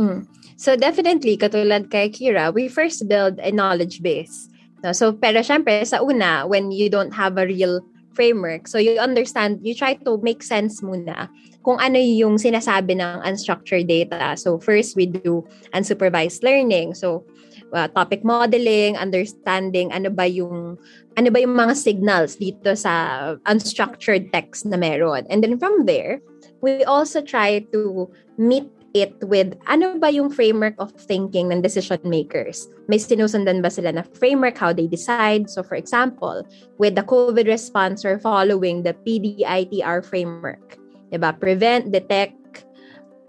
Mm. 0.00 0.24
So 0.56 0.76
definitely, 0.76 1.36
katulad 1.36 1.92
kay 1.92 2.08
Kira, 2.08 2.52
we 2.54 2.68
first 2.68 3.04
build 3.08 3.40
a 3.40 3.52
knowledge 3.52 4.00
base. 4.00 4.48
No? 4.80 4.92
So, 4.96 5.12
pero 5.12 5.44
syempre, 5.44 5.84
sa 5.84 6.00
una, 6.00 6.48
when 6.48 6.72
you 6.72 6.88
don't 6.88 7.12
have 7.12 7.36
a 7.36 7.44
real 7.44 7.84
framework. 8.14 8.66
So 8.68 8.78
you 8.78 8.98
understand, 8.98 9.60
you 9.62 9.74
try 9.74 9.94
to 10.06 10.18
make 10.22 10.42
sense 10.42 10.82
muna 10.82 11.28
kung 11.62 11.76
ano 11.78 12.00
yung 12.00 12.40
sinasabi 12.40 12.96
ng 12.96 13.20
unstructured 13.22 13.86
data. 13.86 14.36
So 14.36 14.58
first 14.58 14.96
we 14.96 15.06
do 15.06 15.44
unsupervised 15.76 16.42
learning. 16.42 16.94
So 16.94 17.24
uh, 17.72 17.88
topic 17.92 18.24
modeling, 18.24 18.96
understanding 18.96 19.92
ano 19.92 20.10
ba 20.10 20.24
yung 20.26 20.80
ano 21.18 21.28
ba 21.28 21.38
yung 21.38 21.54
mga 21.54 21.74
signals 21.76 22.40
dito 22.40 22.72
sa 22.74 23.34
unstructured 23.46 24.32
text 24.32 24.64
na 24.66 24.80
meron. 24.80 25.28
And 25.28 25.44
then 25.44 25.58
from 25.60 25.84
there, 25.84 26.24
we 26.64 26.84
also 26.84 27.20
try 27.20 27.66
to 27.72 28.08
meet 28.40 28.66
it 28.94 29.14
with 29.22 29.54
ano 29.70 29.98
ba 29.98 30.10
yung 30.10 30.30
framework 30.30 30.74
of 30.78 30.90
thinking 30.98 31.54
ng 31.54 31.62
decision 31.62 32.00
makers. 32.04 32.66
May 32.90 32.98
sinusundan 32.98 33.62
ba 33.62 33.70
sila 33.70 33.94
na 33.94 34.02
framework 34.18 34.58
how 34.58 34.74
they 34.74 34.90
decide? 34.90 35.50
So 35.50 35.62
for 35.62 35.78
example, 35.78 36.42
with 36.78 36.98
the 36.98 37.06
COVID 37.06 37.46
response, 37.46 38.02
we're 38.02 38.22
following 38.22 38.82
the 38.82 38.94
PDITR 39.06 40.02
framework. 40.02 40.78
Diba? 41.10 41.34
Prevent, 41.38 41.90
detect, 41.90 42.66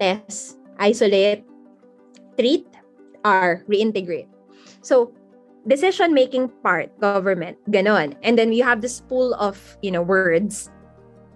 test, 0.02 0.58
isolate, 0.78 1.46
treat, 2.38 2.66
R, 3.26 3.62
reintegrate. 3.70 4.30
So 4.82 5.14
decision 5.68 6.14
making 6.14 6.50
part 6.66 6.90
government 6.98 7.54
ganon 7.70 8.18
and 8.26 8.34
then 8.34 8.50
you 8.50 8.66
have 8.66 8.82
this 8.82 9.02
pool 9.06 9.38
of 9.38 9.62
you 9.86 9.94
know 9.94 10.02
words 10.02 10.74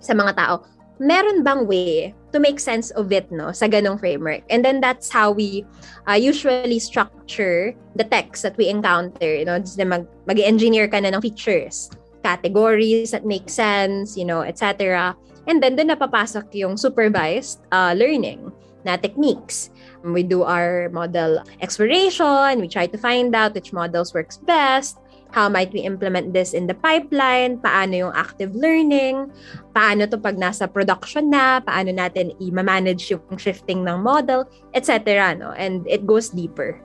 sa 0.02 0.18
mga 0.18 0.34
tao 0.34 0.66
meron 0.98 1.46
bang 1.46 1.70
way 1.70 2.10
to 2.36 2.44
make 2.44 2.60
sense 2.60 2.92
of 3.00 3.16
it 3.16 3.32
no 3.32 3.56
sa 3.56 3.72
ganong 3.72 3.96
framework. 3.96 4.44
And 4.52 4.60
then 4.60 4.84
that's 4.84 5.08
how 5.08 5.32
we 5.32 5.64
uh, 6.04 6.20
usually 6.20 6.84
structure 6.84 7.72
the 7.96 8.04
text 8.04 8.44
that 8.44 8.60
we 8.60 8.68
encounter 8.68 9.32
you 9.32 9.48
know 9.48 9.58
just 9.58 9.80
mag 9.80 10.04
mag-engineer 10.28 10.92
ka 10.92 11.00
na 11.00 11.16
ng 11.16 11.24
features 11.24 11.88
categories 12.20 13.16
that 13.16 13.24
make 13.24 13.48
sense 13.48 14.18
you 14.18 14.26
know 14.26 14.42
etc 14.42 15.14
and 15.48 15.62
then 15.62 15.78
doon 15.78 15.94
napapasok 15.94 16.50
yung 16.58 16.76
supervised 16.76 17.64
uh, 17.72 17.94
learning 17.96 18.52
na 18.86 18.98
techniques. 18.98 19.74
We 20.06 20.22
do 20.22 20.46
our 20.46 20.94
model 20.94 21.42
exploration 21.58 22.62
we 22.62 22.70
try 22.70 22.86
to 22.86 22.98
find 23.02 23.34
out 23.34 23.58
which 23.58 23.74
models 23.74 24.14
works 24.14 24.38
best 24.38 25.02
How 25.32 25.50
might 25.50 25.74
we 25.74 25.82
implement 25.84 26.32
this 26.32 26.54
in 26.54 26.68
the 26.68 26.78
pipeline? 26.78 27.60
Paano 27.60 28.08
yung 28.08 28.14
active 28.16 28.56
learning? 28.56 29.32
Paano 29.76 30.08
to 30.10 30.18
pag 30.18 30.40
nasa 30.40 30.70
production 30.70 31.30
na? 31.32 31.60
Paano 31.60 31.92
natin 31.92 32.32
i-manage 32.40 33.12
yung 33.12 33.36
shifting 33.36 33.84
ng 33.84 34.00
model? 34.00 34.48
Etc. 34.74 35.04
No? 35.36 35.52
And 35.56 35.84
it 35.88 36.08
goes 36.08 36.32
deeper. 36.32 36.80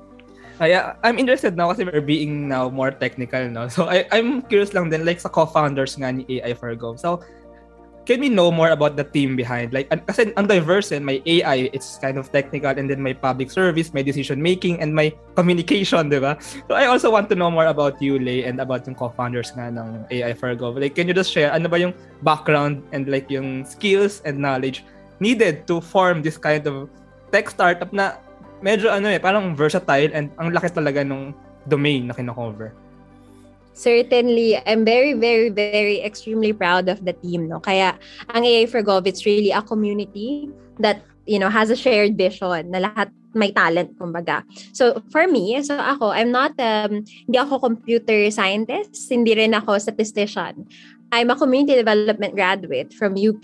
Kaya 0.60 0.92
I'm 1.00 1.16
interested 1.16 1.56
now 1.56 1.72
kasi 1.72 1.88
we're 1.88 2.04
being 2.04 2.44
now 2.44 2.68
more 2.68 2.92
technical 2.92 3.48
no. 3.48 3.72
So 3.72 3.88
I 3.88 4.04
I'm 4.12 4.44
curious 4.44 4.76
lang 4.76 4.92
din 4.92 5.08
like 5.08 5.16
sa 5.16 5.32
co-founders 5.32 5.96
nga 5.96 6.12
ni 6.12 6.28
AI 6.36 6.52
for 6.52 6.68
Go. 6.76 7.00
So 7.00 7.24
can 8.10 8.18
we 8.18 8.26
know 8.26 8.50
more 8.50 8.74
about 8.74 8.98
the 8.98 9.06
team 9.06 9.38
behind? 9.38 9.70
Like, 9.70 9.86
kasi 10.10 10.34
ang 10.34 10.50
diverse 10.50 10.90
and 10.90 11.06
may 11.06 11.22
AI, 11.22 11.70
it's 11.70 11.94
kind 12.02 12.18
of 12.18 12.26
technical, 12.34 12.74
and 12.74 12.90
then 12.90 12.98
may 12.98 13.14
public 13.14 13.54
service, 13.54 13.94
may 13.94 14.02
decision 14.02 14.42
making, 14.42 14.82
and 14.82 14.90
may 14.90 15.14
communication, 15.38 16.10
di 16.10 16.18
ba? 16.18 16.34
So 16.66 16.74
I 16.74 16.90
also 16.90 17.14
want 17.14 17.30
to 17.30 17.38
know 17.38 17.54
more 17.54 17.70
about 17.70 18.02
you, 18.02 18.18
Lay, 18.18 18.42
and 18.42 18.58
about 18.58 18.82
yung 18.90 18.98
co-founders 18.98 19.54
nga 19.54 19.70
ng 19.70 20.10
AI 20.10 20.34
for 20.34 20.50
Go. 20.58 20.74
Like, 20.74 20.98
can 20.98 21.06
you 21.06 21.14
just 21.14 21.30
share, 21.30 21.54
ano 21.54 21.70
ba 21.70 21.78
yung 21.78 21.94
background 22.26 22.82
and 22.90 23.06
like 23.06 23.30
yung 23.30 23.62
skills 23.62 24.26
and 24.26 24.42
knowledge 24.42 24.82
needed 25.22 25.70
to 25.70 25.78
form 25.78 26.18
this 26.18 26.34
kind 26.34 26.66
of 26.66 26.90
tech 27.30 27.46
startup 27.46 27.94
na 27.94 28.18
medyo 28.58 28.90
ano 28.90 29.06
eh, 29.06 29.22
parang 29.22 29.54
versatile 29.54 30.10
and 30.10 30.34
ang 30.42 30.50
laki 30.50 30.66
talaga 30.74 31.06
nung 31.06 31.30
domain 31.70 32.10
na 32.10 32.16
kinocover 32.16 32.74
certainly 33.80 34.60
I'm 34.68 34.84
very 34.84 35.16
very 35.16 35.48
very 35.48 36.04
extremely 36.04 36.52
proud 36.52 36.92
of 36.92 37.00
the 37.08 37.16
team 37.16 37.48
no 37.48 37.64
kaya 37.64 37.96
ang 38.28 38.44
AI 38.44 38.68
for 38.68 38.84
Gov 38.84 39.08
it's 39.08 39.24
really 39.24 39.50
a 39.50 39.64
community 39.64 40.52
that 40.76 41.00
you 41.24 41.40
know 41.40 41.48
has 41.48 41.72
a 41.72 41.78
shared 41.78 42.20
vision 42.20 42.76
na 42.76 42.84
lahat 42.84 43.08
may 43.32 43.54
talent 43.56 43.96
kumbaga 43.96 44.44
so 44.76 45.00
for 45.08 45.24
me 45.24 45.56
so 45.64 45.80
ako 45.80 46.12
I'm 46.12 46.28
not 46.28 46.52
um 46.60 47.00
hindi 47.24 47.38
ako 47.40 47.72
computer 47.72 48.28
scientist 48.28 49.08
hindi 49.08 49.32
rin 49.32 49.56
ako 49.56 49.80
statistician 49.80 50.68
I'm 51.10 51.30
a 51.30 51.34
community 51.34 51.74
development 51.74 52.38
graduate 52.38 52.94
from 52.94 53.18
UP. 53.18 53.42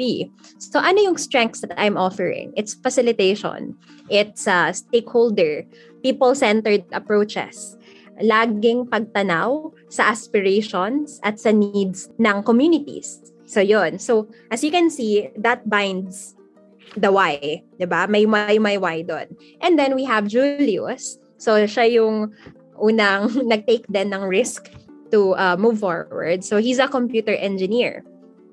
So 0.62 0.78
ano 0.78 1.02
yung 1.02 1.18
strengths 1.18 1.66
that 1.66 1.74
I'm 1.74 1.98
offering? 1.98 2.54
It's 2.54 2.78
facilitation. 2.78 3.74
It's 4.06 4.46
uh, 4.46 4.70
stakeholder, 4.70 5.66
people-centered 5.98 6.86
approaches 6.94 7.75
laging 8.20 8.88
pagtanaw 8.88 9.70
sa 9.92 10.10
aspirations 10.10 11.20
at 11.20 11.36
sa 11.36 11.52
needs 11.52 12.08
ng 12.16 12.42
communities. 12.42 13.20
So, 13.46 13.62
yon. 13.62 14.00
So, 14.02 14.26
as 14.50 14.64
you 14.64 14.72
can 14.74 14.90
see, 14.90 15.30
that 15.38 15.68
binds 15.68 16.34
the 16.96 17.12
why, 17.12 17.62
'di 17.78 17.86
ba? 17.86 18.08
May 18.08 18.26
may 18.26 18.58
may 18.58 18.76
why 18.80 19.04
doon. 19.04 19.30
And 19.60 19.78
then 19.78 19.94
we 19.94 20.02
have 20.08 20.26
Julius. 20.26 21.20
So, 21.36 21.60
siya 21.68 21.86
yung 21.92 22.32
unang 22.80 23.36
nag-take 23.52 23.86
din 23.92 24.10
ng 24.10 24.24
risk 24.26 24.72
to 25.12 25.36
uh, 25.38 25.54
move 25.54 25.78
forward. 25.78 26.42
So, 26.42 26.58
he's 26.58 26.80
a 26.80 26.88
computer 26.88 27.36
engineer. 27.36 28.02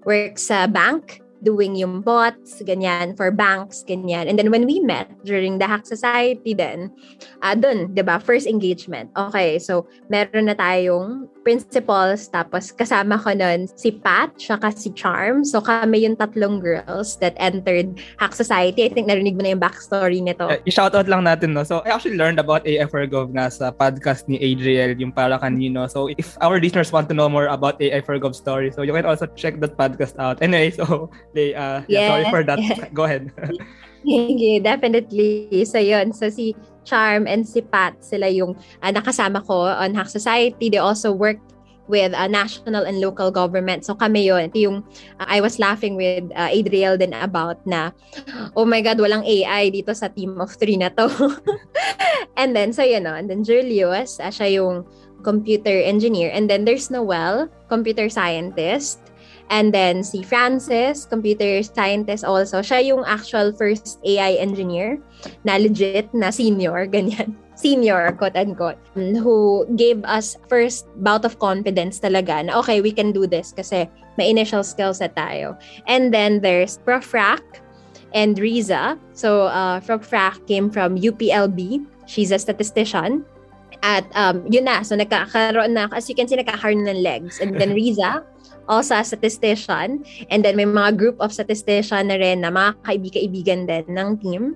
Works 0.04 0.52
sa 0.52 0.68
bank 0.68 1.23
doing 1.44 1.76
yung 1.76 2.02
bots, 2.02 2.64
ganyan, 2.64 3.16
for 3.16 3.30
banks, 3.30 3.84
ganyan. 3.84 4.32
And 4.32 4.40
then 4.40 4.50
when 4.50 4.66
we 4.66 4.80
met 4.80 5.12
during 5.28 5.60
the 5.60 5.68
Hack 5.68 5.86
Society 5.86 6.56
then, 6.56 6.90
uh, 7.44 7.56
dun, 7.56 7.94
ba, 7.94 8.20
first 8.20 8.48
engagement. 8.48 9.12
Okay, 9.16 9.60
so 9.60 9.86
meron 10.08 10.48
na 10.48 10.56
tayong 10.56 11.28
principals, 11.44 12.32
tapos 12.32 12.72
kasama 12.72 13.20
ko 13.20 13.36
nun 13.36 13.68
si 13.76 13.92
Pat, 13.92 14.34
saka 14.40 14.72
si 14.72 14.90
Charm. 14.96 15.44
So 15.44 15.60
kami 15.60 16.08
yung 16.08 16.16
tatlong 16.16 16.64
girls 16.64 17.20
that 17.20 17.36
entered 17.38 18.00
Hack 18.18 18.34
Society. 18.34 18.88
I 18.88 18.92
think 18.92 19.12
narinig 19.12 19.36
mo 19.36 19.44
na 19.44 19.54
yung 19.54 19.62
backstory 19.62 20.24
nito. 20.24 20.48
Uh, 20.48 20.58
i-shoutout 20.66 21.12
lang 21.12 21.28
natin, 21.28 21.54
no? 21.54 21.68
So 21.68 21.84
I 21.84 21.94
actually 21.94 22.18
learned 22.18 22.40
about 22.40 22.64
AFRGov 22.64 23.36
na 23.36 23.52
sa 23.52 23.70
podcast 23.70 24.26
ni 24.32 24.40
Adriel, 24.40 24.96
yung 24.98 25.12
para 25.12 25.38
kanino. 25.38 25.86
So 25.92 26.10
if 26.10 26.40
our 26.40 26.58
listeners 26.58 26.90
want 26.90 27.12
to 27.12 27.16
know 27.16 27.28
more 27.28 27.52
about 27.52 27.78
AFRGov 27.84 28.34
story, 28.34 28.72
so 28.72 28.82
you 28.82 28.96
can 28.96 29.06
also 29.06 29.28
check 29.38 29.60
that 29.60 29.78
podcast 29.78 30.18
out. 30.18 30.42
Anyway, 30.42 30.72
so 30.72 31.12
they 31.36 31.54
uh 31.54 31.84
yeah, 31.92 32.10
sorry 32.10 32.26
for 32.32 32.42
that 32.48 32.60
go 32.96 33.04
ahead 33.04 33.30
Yeah, 34.04 34.60
definitely. 34.60 35.64
So 35.64 35.80
yun. 35.80 36.12
So 36.12 36.28
si 36.28 36.56
Charm 36.84 37.28
and 37.28 37.48
si 37.48 37.64
Pat, 37.64 38.00
sila 38.04 38.28
yung 38.30 38.56
uh, 38.84 38.92
nakasama 38.92 39.44
ko 39.46 39.68
on 39.68 39.96
Hack 39.96 40.10
Society. 40.10 40.70
They 40.70 40.80
also 40.80 41.12
worked 41.12 41.54
with 41.88 42.14
uh, 42.16 42.28
national 42.28 42.88
and 42.88 43.00
local 43.00 43.32
government. 43.32 43.84
So 43.84 43.96
kami 43.96 44.28
yun. 44.32 44.52
Ito 44.52 44.58
yung 44.60 44.78
uh, 45.20 45.28
I 45.28 45.44
was 45.44 45.60
laughing 45.60 45.96
with 46.00 46.32
uh, 46.36 46.48
Adriel 46.52 46.96
din 46.96 47.12
about 47.14 47.60
na, 47.68 47.92
oh 48.56 48.64
my 48.64 48.80
God, 48.80 49.00
walang 49.00 49.28
AI 49.28 49.70
dito 49.72 49.92
sa 49.92 50.08
team 50.08 50.40
of 50.40 50.56
three 50.56 50.80
na 50.80 50.90
to. 50.96 51.12
and 52.40 52.56
then, 52.56 52.72
so 52.72 52.84
yun, 52.84 53.04
no? 53.04 53.14
and 53.14 53.28
then 53.30 53.44
Julius, 53.44 54.20
uh, 54.20 54.32
siya 54.32 54.64
yung 54.64 54.88
computer 55.24 55.84
engineer. 55.84 56.32
And 56.32 56.50
then 56.50 56.64
there's 56.64 56.92
Noel, 56.92 57.48
computer 57.68 58.08
scientist. 58.08 59.03
And 59.50 59.74
then 59.74 60.04
si 60.04 60.24
Francis, 60.24 61.06
computer 61.06 61.62
scientist 61.64 62.24
also. 62.24 62.62
Siya 62.62 62.86
yung 62.86 63.04
actual 63.06 63.52
first 63.54 64.00
AI 64.06 64.40
engineer 64.40 64.98
na 65.44 65.58
legit 65.58 66.14
na 66.14 66.30
senior, 66.32 66.88
ganyan. 66.94 67.36
Senior, 67.54 68.18
quote-unquote, 68.18 68.82
who 68.98 69.70
gave 69.78 70.02
us 70.10 70.36
first 70.50 70.90
bout 71.06 71.24
of 71.24 71.38
confidence 71.38 72.02
talaga 72.02 72.50
na 72.50 72.58
okay, 72.58 72.82
we 72.82 72.90
can 72.90 73.14
do 73.14 73.30
this 73.30 73.54
kasi 73.54 73.86
may 74.18 74.30
initial 74.30 74.66
skills 74.66 75.00
na 75.00 75.08
tayo. 75.14 75.54
And 75.86 76.10
then 76.10 76.42
there's 76.42 76.82
Prof. 76.82 77.14
Rak 77.14 77.46
and 78.18 78.38
Riza. 78.38 78.98
So, 79.14 79.54
uh, 79.54 79.86
Prof. 79.86 80.10
Rak 80.10 80.42
came 80.50 80.74
from 80.74 80.98
UPLB. 80.98 81.86
She's 82.10 82.34
a 82.34 82.42
statistician. 82.42 83.26
At 83.84 84.08
um, 84.16 84.48
yun 84.48 84.66
na, 84.66 84.82
so 84.82 84.96
nagkakaroon 84.96 85.78
na, 85.78 85.92
as 85.94 86.10
you 86.10 86.16
can 86.16 86.28
see, 86.28 86.38
nagkakaroon 86.38 86.88
ng 86.88 87.04
legs. 87.04 87.38
And 87.38 87.54
then 87.60 87.74
Riza, 87.78 88.26
also 88.68 88.96
a 88.96 89.04
statistician. 89.04 90.06
And 90.30 90.46
then 90.46 90.56
may 90.56 90.66
mga 90.66 90.98
group 90.98 91.18
of 91.20 91.34
statistician 91.34 92.08
na 92.08 92.18
rin 92.20 92.42
na 92.42 92.52
mga 92.52 92.80
kaibigan 92.84 93.68
din 93.68 93.86
ng 93.90 94.10
team. 94.20 94.56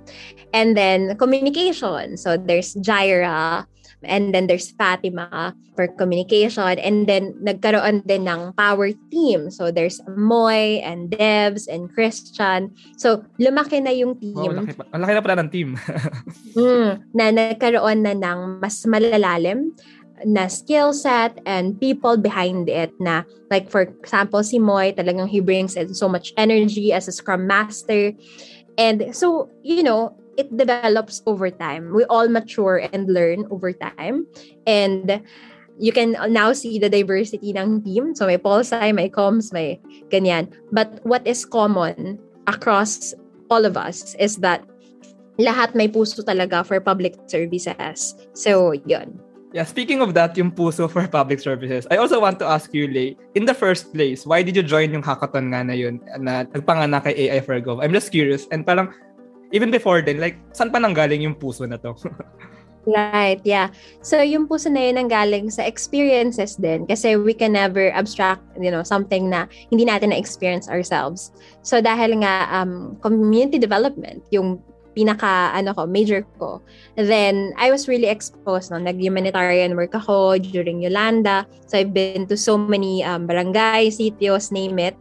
And 0.53 0.77
then 0.77 1.17
communication. 1.17 2.17
So 2.17 2.37
there's 2.37 2.75
Jaira, 2.79 3.65
and 4.03 4.33
then 4.33 4.45
there's 4.47 4.69
Fatima 4.71 5.55
for 5.75 5.87
communication. 5.87 6.77
And 6.77 7.07
then 7.07 7.33
nagkaroon 7.41 8.05
din 8.05 8.27
ng 8.29 8.53
power 8.53 8.93
team. 9.09 9.49
So 9.49 9.71
there's 9.71 10.01
Moy 10.13 10.81
and 10.85 11.09
Devs 11.09 11.65
and 11.65 11.89
Christian. 11.89 12.73
So 12.97 13.25
lumaki 13.41 13.81
na 13.81 13.93
yung 13.93 14.19
team. 14.19 14.37
Wow, 14.37 14.61
laki, 14.61 14.73
pa, 14.77 14.83
laki 14.93 15.13
na 15.13 15.23
pala 15.23 15.37
ng 15.41 15.49
team. 15.49 15.69
mm, 16.57 16.89
na 17.13 17.25
nagkaroon 17.33 17.99
na 18.05 18.13
ng 18.13 18.61
mas 18.61 18.85
malalalim 18.85 19.73
na 20.25 20.47
skill 20.47 20.93
set 20.93 21.37
and 21.45 21.79
people 21.79 22.17
behind 22.17 22.69
it 22.69 22.89
na 22.99 23.21
like 23.51 23.69
for 23.69 23.81
example 23.85 24.41
si 24.41 24.57
Moy 24.57 24.93
talagang 24.93 25.29
he 25.29 25.39
brings 25.39 25.75
in 25.75 25.93
so 25.93 26.09
much 26.09 26.33
energy 26.37 26.93
as 26.93 27.07
a 27.07 27.13
scrum 27.13 27.45
master. 27.45 28.13
And 28.77 29.13
so 29.13 29.49
you 29.61 29.83
know 29.83 30.17
it 30.37 30.53
develops 30.53 31.21
over 31.25 31.49
time. 31.49 31.93
We 31.93 32.05
all 32.05 32.29
mature 32.29 32.85
and 32.93 33.09
learn 33.09 33.49
over 33.49 33.73
time. 33.73 34.29
And 34.65 35.21
you 35.79 35.91
can 35.91 36.13
now 36.29 36.53
see 36.53 36.77
the 36.77 36.89
diversity 36.89 37.53
ng 37.57 37.81
team. 37.81 38.13
So 38.13 38.25
may 38.25 38.37
Polsai 38.37 38.93
may 38.93 39.09
Coms 39.09 39.53
may 39.53 39.81
ganyan. 40.09 40.53
But 40.71 41.01
what 41.05 41.25
is 41.25 41.45
common 41.45 42.21
across 42.45 43.13
all 43.49 43.65
of 43.65 43.77
us 43.77 44.13
is 44.17 44.37
that 44.45 44.65
lahat 45.37 45.73
may 45.73 45.89
puso 45.89 46.21
talaga 46.25 46.65
for 46.65 46.81
public 46.81 47.17
services. 47.29 48.13
So 48.33 48.73
yun 48.85 49.26
Yeah, 49.55 49.63
speaking 49.63 50.03
of 50.03 50.11
that, 50.19 50.35
yung 50.35 50.51
puso 50.51 50.91
for 50.91 51.07
public 51.07 51.39
services, 51.39 51.87
I 51.87 51.97
also 51.97 52.19
want 52.19 52.35
to 52.43 52.47
ask 52.47 52.73
you, 52.75 52.91
Lay, 52.91 53.15
in 53.31 53.47
the 53.47 53.55
first 53.55 53.95
place, 53.95 54.27
why 54.27 54.43
did 54.43 54.59
you 54.59 54.63
join 54.63 54.91
yung 54.91 55.03
hackathon 55.03 55.55
nga 55.55 55.63
na 55.63 55.71
yun 55.71 56.03
na 56.19 56.43
nagpanganak 56.51 57.07
kay 57.07 57.31
AI 57.31 57.39
for 57.39 57.55
Gov? 57.63 57.79
I'm 57.79 57.95
just 57.95 58.11
curious. 58.11 58.43
And 58.51 58.67
parang, 58.67 58.91
even 59.55 59.71
before 59.71 60.03
then, 60.03 60.19
like, 60.19 60.35
saan 60.51 60.67
pa 60.67 60.83
nanggaling 60.83 61.23
yung 61.23 61.35
puso 61.39 61.63
na 61.63 61.79
to? 61.79 61.95
Right, 62.87 63.43
yeah. 63.43 63.75
So 63.99 64.23
yung 64.23 64.47
puso 64.47 64.71
na 64.71 64.87
yun 64.87 64.95
ang 64.95 65.11
galing 65.11 65.51
sa 65.51 65.67
experiences 65.67 66.55
din 66.55 66.87
kasi 66.87 67.19
we 67.19 67.35
can 67.35 67.51
never 67.51 67.91
abstract, 67.91 68.39
you 68.55 68.71
know, 68.71 68.79
something 68.79 69.27
na 69.27 69.51
hindi 69.67 69.83
natin 69.83 70.15
na-experience 70.15 70.71
ourselves. 70.71 71.35
So 71.67 71.83
dahil 71.83 72.23
nga 72.23 72.47
um, 72.47 72.95
community 73.03 73.59
development, 73.59 74.23
yung 74.31 74.63
pinaka 74.97 75.53
ano 75.53 75.77
ko 75.77 75.85
major 75.85 76.25
ko. 76.41 76.57
Then 76.97 77.53
I 77.61 77.69
was 77.69 77.85
really 77.85 78.09
exposed 78.09 78.73
no? 78.73 78.81
Nag-humanitarian 78.81 79.77
work 79.77 79.93
ako 79.93 80.41
during 80.41 80.81
Yolanda. 80.81 81.45
So 81.69 81.77
I've 81.77 81.93
been 81.93 82.25
to 82.33 82.35
so 82.35 82.57
many 82.57 83.05
um, 83.05 83.29
barangay 83.29 83.93
sitios 83.93 84.49
name 84.49 84.81
it 84.81 84.97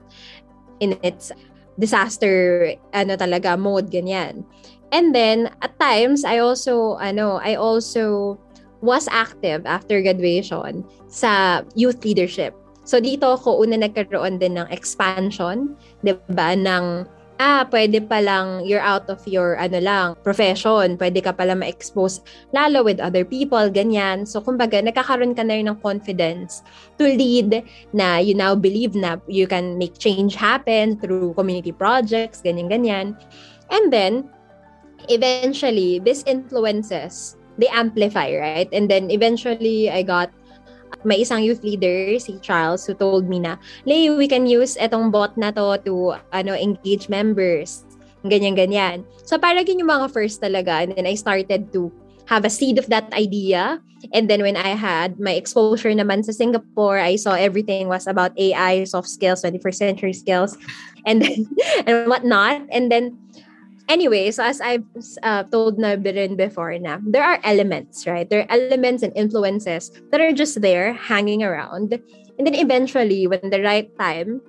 in 0.85 1.01
its 1.01 1.33
disaster 1.81 2.77
ano 2.93 3.17
talaga 3.17 3.57
mode 3.57 3.89
ganyan. 3.89 4.45
And 4.93 5.17
then 5.17 5.49
at 5.65 5.73
times 5.81 6.29
I 6.29 6.45
also 6.45 7.01
ano 7.01 7.41
I 7.41 7.57
also 7.57 8.37
was 8.85 9.09
active 9.09 9.65
after 9.65 10.05
graduation 10.05 10.85
sa 11.09 11.65
youth 11.73 12.05
leadership. 12.05 12.53
So 12.87 13.03
dito 13.03 13.35
ako 13.35 13.67
una 13.67 13.83
nagkaroon 13.83 14.39
din 14.39 14.61
ng 14.61 14.69
expansion, 14.71 15.75
'di 16.05 16.15
ba, 16.31 16.55
ng 16.55 17.16
ah, 17.37 17.69
pwede 17.69 18.01
pa 18.05 18.21
lang 18.21 18.65
you're 18.65 18.83
out 18.83 19.09
of 19.13 19.21
your 19.29 19.57
ano 19.61 19.81
lang, 19.81 20.07
profession. 20.25 20.97
Pwede 20.97 21.21
ka 21.21 21.33
pala 21.37 21.53
ma-expose 21.57 22.25
lalo 22.53 22.85
with 22.85 23.01
other 23.01 23.25
people, 23.25 23.69
ganyan. 23.69 24.25
So, 24.25 24.41
kumbaga, 24.41 24.81
nagkakaroon 24.81 25.37
ka 25.37 25.45
na 25.45 25.61
rin 25.61 25.69
ng 25.69 25.81
confidence 25.81 26.65
to 26.97 27.05
lead 27.05 27.65
na 27.93 28.19
you 28.19 28.33
now 28.33 28.57
believe 28.57 28.97
na 28.97 29.21
you 29.29 29.45
can 29.45 29.77
make 29.77 29.97
change 30.01 30.37
happen 30.37 30.97
through 31.01 31.37
community 31.37 31.73
projects, 31.73 32.41
ganyan-ganyan. 32.41 33.17
And 33.69 33.85
then, 33.93 34.31
eventually, 35.13 36.01
these 36.01 36.25
influences, 36.25 37.37
they 37.59 37.69
amplify, 37.69 38.33
right? 38.37 38.69
And 38.73 38.89
then, 38.89 39.11
eventually, 39.11 39.91
I 39.91 40.03
got 40.03 40.33
may 41.05 41.23
isang 41.23 41.43
youth 41.45 41.63
leader, 41.63 42.19
si 42.19 42.39
Charles, 42.43 42.87
who 42.87 42.95
told 42.95 43.29
me 43.29 43.39
na, 43.39 43.57
Lay, 43.87 44.11
we 44.11 44.27
can 44.27 44.47
use 44.47 44.77
etong 44.77 45.11
bot 45.11 45.37
na 45.39 45.51
to 45.51 45.79
to 45.87 46.19
ano, 46.33 46.53
engage 46.55 47.09
members. 47.09 47.85
Ganyan-ganyan. 48.27 49.07
So, 49.23 49.39
parang 49.39 49.67
yun 49.67 49.87
yung 49.87 49.93
mga 49.93 50.11
first 50.11 50.43
talaga. 50.43 50.83
And 50.83 50.91
then 50.97 51.07
I 51.07 51.15
started 51.15 51.71
to 51.75 51.95
have 52.27 52.45
a 52.45 52.51
seed 52.51 52.79
of 52.79 52.91
that 52.91 53.07
idea. 53.15 53.79
And 54.13 54.31
then 54.31 54.43
when 54.43 54.57
I 54.57 54.75
had 54.75 55.19
my 55.19 55.33
exposure 55.33 55.91
naman 55.91 56.27
sa 56.27 56.35
Singapore, 56.35 56.99
I 56.99 57.17
saw 57.17 57.35
everything 57.35 57.89
was 57.89 58.07
about 58.07 58.35
AI, 58.39 58.85
soft 58.85 59.09
skills, 59.09 59.43
21st 59.43 59.79
century 59.79 60.13
skills, 60.13 60.59
and 61.07 61.23
then, 61.23 61.47
and 61.87 62.11
whatnot. 62.11 62.67
And 62.71 62.91
then 62.91 63.19
anyway, 63.89 64.31
so 64.31 64.45
as 64.45 64.61
I've 64.61 64.85
uh, 65.23 65.45
told 65.45 65.79
na 65.79 65.97
rin 65.97 66.37
before 66.37 66.79
na, 66.79 66.99
there 67.03 67.25
are 67.25 67.41
elements, 67.45 68.07
right? 68.07 68.29
There 68.29 68.43
are 68.43 68.51
elements 68.51 69.03
and 69.03 69.13
influences 69.17 69.91
that 70.11 70.21
are 70.21 70.33
just 70.33 70.61
there 70.61 70.93
hanging 70.93 71.43
around. 71.43 71.99
And 72.39 72.47
then 72.47 72.55
eventually, 72.55 73.27
when 73.27 73.51
the 73.51 73.63
right 73.63 73.89
time 73.99 74.41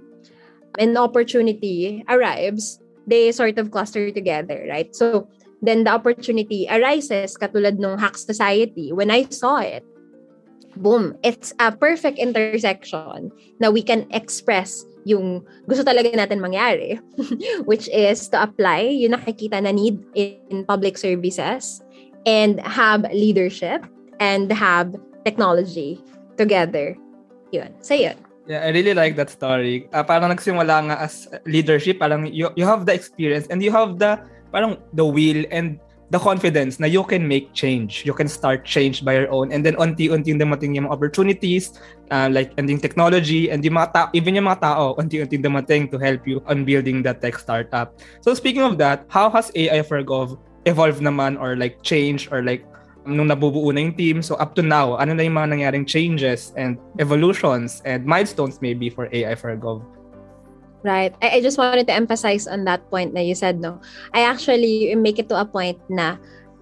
and 0.78 0.98
opportunity 0.98 2.04
arrives, 2.10 2.80
they 3.08 3.32
sort 3.32 3.58
of 3.58 3.72
cluster 3.72 4.12
together, 4.12 4.68
right? 4.70 4.94
So 4.96 5.30
then 5.62 5.86
the 5.86 5.92
opportunity 5.92 6.68
arises 6.70 7.38
katulad 7.38 7.80
nung 7.80 7.98
Hack 7.98 8.18
Society. 8.18 8.92
When 8.92 9.10
I 9.10 9.26
saw 9.30 9.58
it, 9.58 9.84
boom, 10.76 11.18
it's 11.24 11.54
a 11.60 11.72
perfect 11.72 12.20
intersection 12.20 13.32
na 13.60 13.70
we 13.70 13.82
can 13.82 14.06
express 14.12 14.86
yung 15.08 15.48
gusto 15.64 15.88
talaga 15.88 16.12
natin 16.12 16.44
mangyari, 16.44 17.00
which 17.70 17.88
is 17.96 18.28
to 18.28 18.36
apply 18.36 18.84
yung 18.84 19.16
nakikita 19.16 19.64
na 19.64 19.72
need 19.72 20.04
in 20.20 20.68
public 20.68 21.00
services 21.00 21.80
and 22.28 22.60
have 22.60 23.08
leadership 23.16 23.88
and 24.20 24.52
have 24.52 24.92
technology 25.24 25.96
together. 26.36 27.00
Yun. 27.56 27.72
So, 27.80 27.96
yun. 27.96 28.20
Yeah, 28.48 28.64
I 28.64 28.72
really 28.76 28.96
like 28.96 29.16
that 29.16 29.32
story. 29.32 29.88
Uh, 29.92 30.04
parang 30.04 30.32
nagsimula 30.32 30.92
nga 30.92 30.96
as 31.04 31.28
leadership, 31.48 32.00
parang 32.00 32.28
you, 32.32 32.52
you 32.56 32.64
have 32.68 32.88
the 32.88 32.96
experience 32.96 33.48
and 33.48 33.64
you 33.64 33.72
have 33.72 34.00
the 34.00 34.20
parang 34.52 34.80
the 34.96 35.04
will 35.04 35.44
and 35.52 35.80
the 36.10 36.20
confidence 36.20 36.80
na 36.80 36.88
you 36.88 37.04
can 37.04 37.28
make 37.28 37.52
change. 37.52 38.04
You 38.06 38.14
can 38.14 38.28
start 38.28 38.64
change 38.64 39.04
by 39.04 39.20
your 39.20 39.30
own. 39.32 39.52
And 39.52 39.66
then 39.66 39.76
unti-unti 39.76 40.40
dumating 40.40 40.76
yung 40.80 40.88
mga 40.88 40.94
opportunities 40.96 41.76
uh, 42.12 42.32
like 42.32 42.56
and 42.56 42.70
yung 42.70 42.80
technology 42.80 43.52
and 43.52 43.64
yung 43.64 43.76
mga 43.76 43.92
ta- 43.92 44.12
even 44.16 44.36
yung 44.40 44.48
mga 44.48 44.64
tao 44.64 44.96
unti-unti 44.96 45.36
dumating 45.40 45.92
to 45.92 46.00
help 46.00 46.24
you 46.24 46.40
on 46.48 46.64
building 46.64 47.04
that 47.04 47.20
tech 47.20 47.36
startup. 47.40 48.00
So 48.24 48.34
speaking 48.34 48.64
of 48.64 48.80
that, 48.80 49.04
how 49.12 49.30
has 49.32 49.52
AI 49.56 49.84
for 49.84 50.00
Gov 50.04 50.40
evolved 50.68 51.04
naman 51.04 51.40
or 51.40 51.56
like 51.56 51.84
change 51.84 52.28
or 52.32 52.44
like 52.44 52.64
nung 53.08 53.32
nabubuo 53.32 53.72
na 53.72 53.88
yung 53.88 53.96
team. 53.96 54.20
So 54.20 54.36
up 54.36 54.52
to 54.60 54.64
now, 54.64 55.00
ano 55.00 55.16
na 55.16 55.24
yung 55.24 55.40
mga 55.40 55.56
nangyaring 55.56 55.88
changes 55.88 56.52
and 56.60 56.76
evolutions 57.00 57.80
and 57.88 58.04
milestones 58.04 58.60
maybe 58.60 58.92
for 58.92 59.08
AI 59.16 59.36
for 59.36 59.56
Gov? 59.56 59.97
Right. 60.88 61.12
I, 61.20 61.38
I 61.38 61.40
just 61.44 61.60
wanted 61.60 61.84
to 61.92 61.94
emphasize 61.94 62.48
on 62.48 62.64
that 62.64 62.88
point 62.88 63.12
that 63.12 63.28
you 63.28 63.36
said, 63.36 63.60
no. 63.60 63.84
I 64.16 64.24
actually 64.24 64.96
make 64.96 65.20
it 65.20 65.28
to 65.28 65.36
a 65.36 65.44
point 65.44 65.76
na 65.92 66.16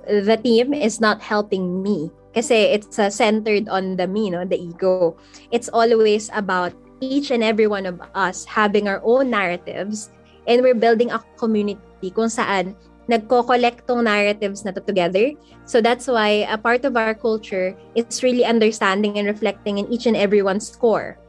the 0.10 0.42
team 0.42 0.74
is 0.74 0.98
not 0.98 1.22
helping 1.22 1.86
me 1.86 2.10
kasi 2.34 2.74
it's 2.74 2.98
uh, 2.98 3.14
centered 3.14 3.70
on 3.70 4.02
the 4.02 4.10
me, 4.10 4.34
no, 4.34 4.42
the 4.42 4.58
ego. 4.58 5.14
It's 5.54 5.70
always 5.70 6.34
about 6.34 6.74
each 7.06 7.30
and 7.30 7.46
every 7.46 7.70
one 7.70 7.86
of 7.86 8.02
us 8.18 8.50
having 8.50 8.90
our 8.90 8.98
own 9.06 9.30
narratives 9.30 10.10
and 10.50 10.66
we're 10.66 10.74
building 10.74 11.14
a 11.14 11.22
community 11.38 12.10
kung 12.10 12.26
saan 12.26 12.74
nagko-collect 13.06 13.86
tong 13.86 14.10
narratives 14.10 14.66
na 14.66 14.74
to 14.74 14.82
together. 14.82 15.38
So 15.70 15.86
that's 15.86 16.10
why 16.10 16.50
a 16.50 16.58
part 16.58 16.82
of 16.82 16.98
our 16.98 17.14
culture 17.14 17.78
is 17.94 18.26
really 18.26 18.42
understanding 18.42 19.22
and 19.22 19.30
reflecting 19.30 19.78
in 19.78 19.86
each 19.94 20.10
and 20.10 20.18
everyone's 20.18 20.74
core. 20.74 21.22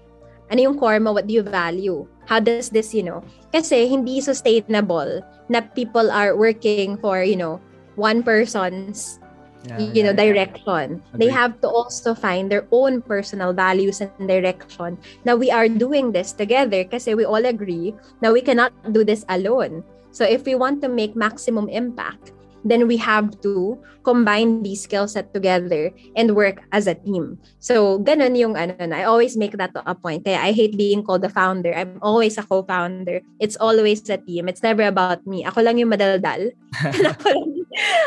Ano 0.49 0.63
yung 0.65 0.79
core 0.81 0.97
mo? 0.97 1.13
What 1.13 1.29
do 1.29 1.35
you 1.37 1.45
value? 1.45 2.09
How 2.27 2.41
does 2.43 2.71
this, 2.71 2.93
you 2.93 3.03
know? 3.03 3.23
Kasi 3.55 3.87
hindi 3.87 4.21
sustainable 4.21 5.23
na 5.49 5.63
people 5.63 6.11
are 6.11 6.37
working 6.37 6.99
for, 6.99 7.23
you 7.23 7.39
know, 7.39 7.63
one 7.95 8.23
person's 8.23 9.19
yeah, 9.67 9.79
you 9.79 10.03
know, 10.03 10.13
direction. 10.13 11.03
Yeah. 11.03 11.19
They 11.19 11.31
have 11.31 11.61
to 11.63 11.69
also 11.69 12.15
find 12.15 12.51
their 12.51 12.67
own 12.71 13.03
personal 13.03 13.53
values 13.53 14.01
and 14.01 14.29
direction. 14.29 14.99
Now 15.25 15.37
we 15.37 15.51
are 15.51 15.69
doing 15.69 16.13
this 16.13 16.33
together 16.33 16.85
because 16.85 17.07
we 17.07 17.25
all 17.25 17.45
agree 17.45 17.95
now 18.23 18.33
we 18.33 18.43
cannot 18.43 18.73
do 18.93 19.05
this 19.05 19.25
alone. 19.29 19.83
So 20.11 20.25
if 20.25 20.45
we 20.47 20.55
want 20.55 20.81
to 20.83 20.89
make 20.89 21.17
maximum 21.17 21.69
impact, 21.69 22.33
then 22.69 22.87
we 22.87 22.97
have 22.99 23.35
to 23.43 23.79
combine 24.03 24.63
these 24.63 24.83
skill 24.83 25.09
set 25.09 25.35
together 25.35 25.91
and 26.15 26.35
work 26.35 26.63
as 26.71 26.87
a 26.87 26.95
team. 26.95 27.39
So, 27.59 27.99
ganun 27.99 28.39
yung 28.39 28.55
ano 28.55 28.75
na. 28.79 29.03
I 29.03 29.05
always 29.05 29.37
make 29.37 29.59
that 29.59 29.75
a 29.75 29.95
point. 29.95 30.23
Kaya 30.23 30.39
I 30.39 30.53
hate 30.53 30.79
being 30.79 31.03
called 31.03 31.25
a 31.27 31.33
founder. 31.33 31.75
I'm 31.75 31.99
always 32.03 32.39
a 32.39 32.47
co-founder. 32.47 33.23
It's 33.41 33.59
always 33.59 34.07
a 34.11 34.19
team. 34.19 34.47
It's 34.47 34.63
never 34.63 34.87
about 34.87 35.27
me. 35.27 35.43
Ako 35.43 35.63
lang 35.67 35.79
yung 35.79 35.91
madaldal. 35.91 36.55
Ako 37.19 37.27
lang 37.35 37.57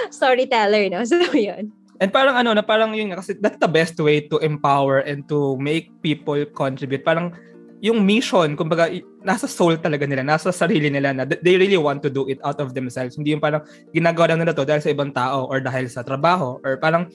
storyteller, 0.09 0.89
no? 0.89 1.03
So, 1.09 1.19
yun. 1.33 1.71
And 1.99 2.15
parang 2.15 2.39
ano 2.39 2.55
na 2.55 2.63
parang 2.63 2.95
yun 2.95 3.11
kasi 3.11 3.35
that's 3.43 3.59
the 3.59 3.67
best 3.67 3.99
way 3.99 4.23
to 4.31 4.39
empower 4.39 5.03
and 5.03 5.27
to 5.27 5.59
make 5.59 5.91
people 5.99 6.39
contribute. 6.55 7.03
Parang 7.03 7.35
yung 7.79 8.03
mission, 8.03 8.59
kumbaga, 8.59 8.91
nasa 9.23 9.47
soul 9.47 9.79
talaga 9.79 10.03
nila, 10.03 10.23
nasa 10.23 10.51
sarili 10.51 10.91
nila 10.91 11.15
na 11.15 11.23
they 11.23 11.55
really 11.55 11.79
want 11.79 12.03
to 12.03 12.11
do 12.11 12.27
it 12.27 12.39
out 12.43 12.59
of 12.59 12.75
themselves. 12.75 13.15
Hindi 13.15 13.31
yung 13.31 13.43
parang 13.43 13.63
ginagawa 13.95 14.35
lang 14.35 14.43
nila 14.43 14.51
to 14.55 14.67
dahil 14.67 14.83
sa 14.83 14.91
ibang 14.91 15.15
tao 15.15 15.47
or 15.47 15.63
dahil 15.63 15.87
sa 15.87 16.03
trabaho 16.03 16.59
or 16.67 16.75
parang 16.75 17.07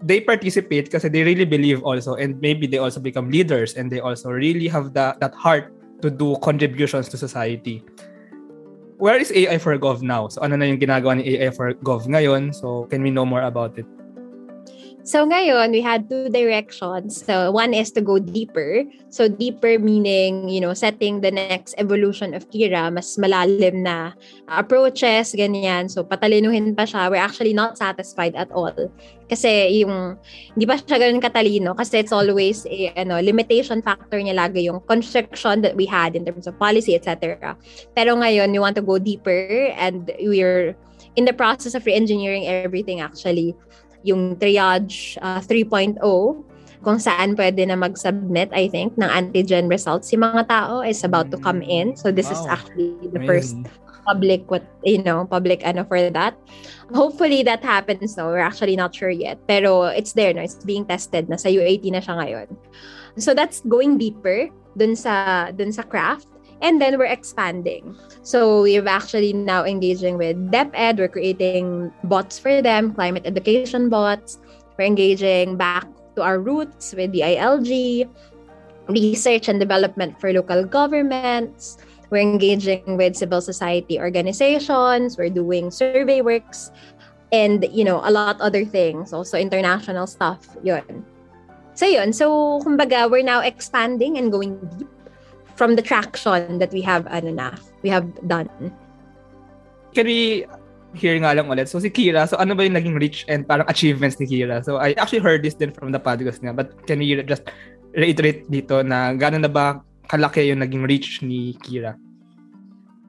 they 0.00 0.20
participate 0.22 0.88
kasi 0.88 1.12
they 1.12 1.26
really 1.26 1.44
believe 1.44 1.84
also 1.84 2.16
and 2.16 2.40
maybe 2.40 2.64
they 2.64 2.80
also 2.80 3.00
become 3.00 3.28
leaders 3.28 3.76
and 3.76 3.92
they 3.92 4.00
also 4.00 4.32
really 4.32 4.70
have 4.70 4.96
the, 4.96 5.12
that 5.20 5.34
heart 5.36 5.74
to 6.00 6.08
do 6.08 6.36
contributions 6.40 7.08
to 7.12 7.20
society. 7.20 7.84
Where 8.96 9.18
is 9.18 9.30
AI 9.30 9.58
for 9.58 9.76
Gov 9.78 10.02
now? 10.02 10.26
So 10.32 10.40
ano 10.40 10.56
na 10.56 10.66
yung 10.66 10.80
ginagawa 10.80 11.20
ni 11.20 11.36
AI 11.36 11.50
for 11.52 11.74
Gov 11.84 12.08
ngayon? 12.08 12.54
So 12.54 12.88
can 12.88 13.02
we 13.02 13.10
know 13.10 13.26
more 13.26 13.42
about 13.42 13.76
it? 13.76 13.86
So 15.04 15.24
ngayon, 15.24 15.72
we 15.72 15.80
had 15.80 16.10
two 16.10 16.28
directions. 16.28 17.24
So 17.24 17.50
one 17.50 17.72
is 17.72 17.90
to 17.96 18.02
go 18.04 18.18
deeper. 18.18 18.84
So 19.08 19.28
deeper 19.28 19.78
meaning, 19.78 20.48
you 20.48 20.60
know, 20.60 20.74
setting 20.74 21.20
the 21.20 21.30
next 21.30 21.74
evolution 21.78 22.34
of 22.34 22.50
Kira, 22.50 22.92
mas 22.92 23.16
malalim 23.16 23.86
na 23.86 24.12
approaches, 24.48 25.32
ganyan. 25.32 25.88
So 25.88 26.04
patalinuhin 26.04 26.76
pa 26.76 26.84
siya. 26.84 27.08
We're 27.08 27.24
actually 27.24 27.54
not 27.54 27.78
satisfied 27.78 28.36
at 28.36 28.52
all. 28.52 28.74
Kasi 29.28 29.80
yung, 29.80 30.18
hindi 30.52 30.66
pa 30.68 30.76
siya 30.76 31.00
ganun 31.00 31.24
katalino 31.24 31.76
kasi 31.76 32.04
it's 32.04 32.12
always 32.12 32.66
a 32.68 32.92
ano, 32.96 33.20
limitation 33.20 33.80
factor 33.80 34.20
niya 34.20 34.36
lagi 34.36 34.68
yung 34.68 34.80
construction 34.84 35.62
that 35.62 35.76
we 35.76 35.86
had 35.86 36.16
in 36.16 36.24
terms 36.24 36.46
of 36.46 36.58
policy, 36.60 36.96
etc. 36.96 37.56
Pero 37.96 38.16
ngayon, 38.16 38.52
we 38.52 38.60
want 38.60 38.76
to 38.76 38.84
go 38.84 38.98
deeper 38.98 39.72
and 39.76 40.12
we're 40.20 40.76
in 41.16 41.24
the 41.24 41.32
process 41.32 41.74
of 41.74 41.84
re-engineering 41.84 42.46
everything 42.46 43.00
actually 43.00 43.56
yung 44.02 44.36
triage 44.38 45.18
uh, 45.22 45.40
3.0 45.42 45.98
kung 46.78 46.98
saan 46.98 47.34
pwede 47.34 47.66
na 47.66 47.74
mag-submit, 47.74 48.54
I 48.54 48.70
think, 48.70 48.94
ng 48.94 49.10
antigen 49.10 49.66
results. 49.66 50.08
Si 50.08 50.16
mga 50.16 50.46
tao 50.46 50.86
is 50.86 51.02
about 51.02 51.34
to 51.34 51.38
come 51.38 51.58
in. 51.58 51.98
So 51.98 52.14
this 52.14 52.30
wow. 52.30 52.38
is 52.38 52.42
actually 52.46 52.94
the 53.10 53.18
Amazing. 53.18 53.26
first 53.26 53.56
public 54.08 54.48
what 54.48 54.64
you 54.88 55.04
know 55.04 55.28
public 55.28 55.60
ano 55.68 55.84
for 55.84 56.00
that 56.08 56.32
hopefully 56.96 57.44
that 57.44 57.60
happens 57.60 58.16
no 58.16 58.32
we're 58.32 58.40
actually 58.40 58.72
not 58.72 58.88
sure 58.96 59.12
yet 59.12 59.36
pero 59.44 59.92
it's 59.92 60.16
there 60.16 60.32
no 60.32 60.40
it's 60.40 60.64
being 60.64 60.88
tested 60.88 61.28
na 61.28 61.36
sa 61.36 61.52
UAT 61.52 61.84
na 61.92 62.00
siya 62.00 62.16
ngayon 62.16 62.48
so 63.20 63.36
that's 63.36 63.60
going 63.68 64.00
deeper 64.00 64.48
dun 64.80 64.96
sa 64.96 65.52
dun 65.52 65.68
sa 65.68 65.84
craft 65.84 66.24
and 66.60 66.80
then 66.80 66.98
we're 66.98 67.10
expanding. 67.10 67.96
So 68.22 68.62
we're 68.62 68.86
actually 68.86 69.32
now 69.32 69.64
engaging 69.64 70.18
with 70.18 70.36
DepEd. 70.50 70.98
We're 70.98 71.08
creating 71.08 71.92
bots 72.04 72.38
for 72.38 72.62
them, 72.62 72.94
climate 72.94 73.22
education 73.24 73.88
bots. 73.88 74.38
We're 74.76 74.86
engaging 74.86 75.56
back 75.56 75.86
to 76.16 76.22
our 76.22 76.38
roots 76.38 76.94
with 76.94 77.12
the 77.12 77.20
ILG, 77.20 78.08
research 78.88 79.48
and 79.48 79.60
development 79.60 80.20
for 80.20 80.32
local 80.32 80.64
governments. 80.64 81.78
We're 82.10 82.24
engaging 82.24 82.96
with 82.96 83.16
civil 83.16 83.40
society 83.40 84.00
organizations. 84.00 85.18
We're 85.18 85.30
doing 85.30 85.70
survey 85.70 86.22
works 86.22 86.72
and, 87.32 87.66
you 87.70 87.84
know, 87.84 88.00
a 88.02 88.10
lot 88.10 88.40
other 88.40 88.64
things. 88.64 89.12
Also 89.12 89.38
international 89.38 90.06
stuff. 90.06 90.56
Yun. 90.62 91.04
So 91.74 91.86
yun. 91.86 92.12
So, 92.12 92.58
kumbaga, 92.64 93.10
we're 93.10 93.22
now 93.22 93.40
expanding 93.40 94.18
and 94.18 94.32
going 94.32 94.58
deep 94.78 94.88
from 95.58 95.74
the 95.74 95.82
traction 95.82 96.62
that 96.62 96.70
we 96.70 96.78
have 96.86 97.02
ano 97.10 97.34
na, 97.34 97.50
we 97.82 97.90
have 97.90 98.06
done. 98.30 98.48
Can 99.90 100.06
we 100.06 100.46
hear 100.94 101.18
nga 101.20 101.34
lang 101.36 101.50
ulit. 101.50 101.68
So 101.68 101.82
si 101.82 101.90
Kira, 101.92 102.24
so 102.24 102.38
ano 102.40 102.54
ba 102.54 102.64
yung 102.64 102.78
naging 102.78 102.96
reach 102.96 103.26
and 103.28 103.44
parang 103.44 103.68
achievements 103.68 104.16
ni 104.16 104.30
Kira? 104.30 104.64
So 104.64 104.78
I 104.78 104.94
actually 104.96 105.20
heard 105.20 105.42
this 105.42 105.58
din 105.58 105.74
from 105.74 105.92
the 105.92 106.00
podcast 106.00 106.40
niya, 106.40 106.56
but 106.56 106.72
can 106.86 107.02
you 107.02 107.20
just 107.26 107.44
reiterate 107.92 108.48
dito 108.48 108.80
na 108.86 109.12
gano'n 109.12 109.44
na 109.44 109.52
ba 109.52 109.82
kalaki 110.08 110.48
yung 110.48 110.64
naging 110.64 110.86
reach 110.88 111.20
ni 111.20 111.58
Kira? 111.60 111.98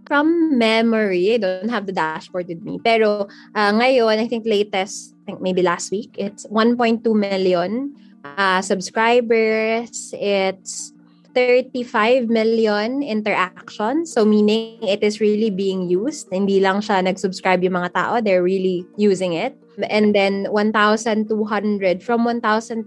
From 0.10 0.58
memory, 0.58 1.38
I 1.38 1.40
don't 1.40 1.70
have 1.70 1.86
the 1.86 1.94
dashboard 1.94 2.50
with 2.50 2.66
me. 2.66 2.82
Pero 2.82 3.30
uh, 3.54 3.72
ngayon, 3.78 4.18
I 4.18 4.26
think 4.26 4.42
latest, 4.50 5.14
I 5.22 5.30
think 5.30 5.40
maybe 5.40 5.62
last 5.62 5.94
week, 5.94 6.18
it's 6.18 6.50
1.2 6.50 7.06
million 7.14 7.94
uh, 8.26 8.60
subscribers. 8.66 10.10
It's 10.18 10.98
35 11.40 12.28
million 12.28 13.00
interactions. 13.00 14.12
So 14.12 14.28
meaning 14.28 14.84
it 14.84 15.00
is 15.00 15.24
really 15.24 15.48
being 15.48 15.88
used. 15.88 16.28
Hindi 16.36 16.60
lang 16.60 16.84
siya 16.84 17.00
nag-subscribe 17.00 17.64
yung 17.64 17.80
mga 17.80 17.96
tao. 17.96 18.20
They're 18.20 18.44
really 18.44 18.84
using 19.00 19.40
it. 19.40 19.56
And 19.88 20.12
then 20.12 20.52
1,200, 20.52 21.32
from 22.04 22.28
1,200 22.28 22.84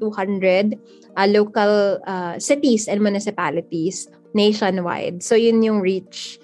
uh, 1.16 1.28
local 1.32 1.96
uh, 2.04 2.36
cities 2.36 2.92
and 2.92 3.00
municipalities 3.00 4.04
nationwide. 4.36 5.24
So 5.24 5.32
yun 5.32 5.64
yung 5.64 5.80
reach 5.80 6.36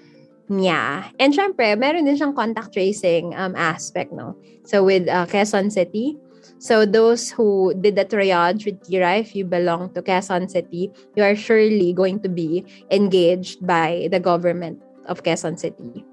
niya. 0.49 1.13
And 1.21 1.37
syempre, 1.37 1.77
meron 1.77 2.09
din 2.09 2.17
siyang 2.17 2.33
contact 2.33 2.73
tracing 2.73 3.37
um, 3.37 3.53
aspect, 3.53 4.17
no? 4.17 4.33
So 4.65 4.81
with 4.81 5.05
uh, 5.05 5.29
Quezon 5.29 5.69
City, 5.69 6.17
So 6.59 6.83
those 6.85 7.31
who 7.31 7.73
did 7.79 7.95
the 7.95 8.05
triage 8.05 8.67
with 8.67 8.83
Kira, 8.83 9.23
if 9.23 9.35
you 9.35 9.47
belong 9.47 9.95
to 9.95 10.03
Quezon 10.03 10.51
City, 10.51 10.91
you 11.15 11.23
are 11.23 11.39
surely 11.39 11.95
going 11.95 12.19
to 12.21 12.29
be 12.29 12.67
engaged 12.91 13.65
by 13.67 14.11
the 14.11 14.19
government 14.19 14.83
of 15.07 15.23
Quezon 15.23 15.59
City. 15.59 16.05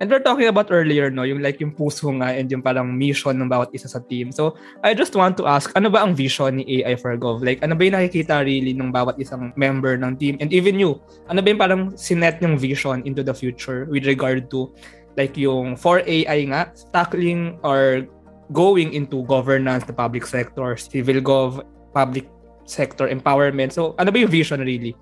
And 0.00 0.08
we're 0.08 0.24
talking 0.24 0.48
about 0.48 0.72
earlier, 0.72 1.12
no, 1.12 1.28
yung 1.28 1.44
like 1.44 1.60
yung 1.60 1.76
puso 1.76 2.08
nga 2.18 2.32
and 2.32 2.48
yung 2.48 2.64
parang 2.64 2.88
mission 2.96 3.36
ng 3.36 3.52
bawat 3.52 3.68
isa 3.76 3.84
sa 3.84 4.00
team. 4.00 4.32
So, 4.32 4.56
I 4.80 4.96
just 4.96 5.12
want 5.12 5.36
to 5.36 5.44
ask, 5.44 5.68
ano 5.76 5.92
ba 5.92 6.00
ang 6.00 6.16
vision 6.16 6.56
ni 6.56 6.80
AI 6.80 6.96
for 6.96 7.12
Gov? 7.20 7.44
Like, 7.44 7.60
ano 7.60 7.76
ba 7.76 7.84
yung 7.84 8.00
nakikita 8.00 8.40
really 8.40 8.72
ng 8.72 8.96
bawat 8.96 9.20
isang 9.20 9.52
member 9.60 10.00
ng 10.00 10.16
team? 10.16 10.40
And 10.40 10.56
even 10.56 10.80
you, 10.80 11.04
ano 11.28 11.44
ba 11.44 11.52
yung 11.52 11.60
parang 11.60 11.82
sinet 12.00 12.40
yung 12.40 12.56
vision 12.56 13.04
into 13.04 13.20
the 13.20 13.36
future 13.36 13.84
with 13.92 14.08
regard 14.08 14.48
to 14.48 14.72
like 15.20 15.36
yung 15.36 15.76
for 15.76 16.00
AI 16.08 16.48
nga, 16.48 16.72
tackling 16.96 17.60
or 17.60 18.08
going 18.52 18.92
into 18.92 19.22
governance, 19.24 19.84
the 19.84 19.92
public 19.94 20.26
sector, 20.26 20.76
civil 20.76 21.22
gov, 21.22 21.62
public 21.94 22.26
sector 22.64 23.08
empowerment. 23.08 23.72
So, 23.72 23.94
ano 23.98 24.10
ba 24.10 24.18
yung 24.18 24.30
vision 24.30 24.60
really? 24.60 24.94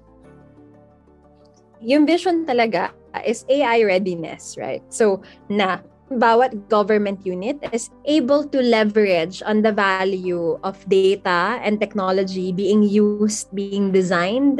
Yung 1.80 2.04
vision 2.04 2.44
talaga 2.44 2.92
is 3.24 3.44
AI 3.48 3.84
readiness, 3.84 4.56
right? 4.58 4.82
So, 4.90 5.22
na 5.48 5.80
bawat 6.08 6.56
government 6.72 7.20
unit 7.28 7.60
is 7.68 7.92
able 8.08 8.48
to 8.48 8.64
leverage 8.64 9.44
on 9.44 9.60
the 9.60 9.72
value 9.72 10.56
of 10.64 10.80
data 10.88 11.60
and 11.60 11.76
technology 11.76 12.48
being 12.52 12.80
used, 12.80 13.52
being 13.52 13.92
designed, 13.92 14.56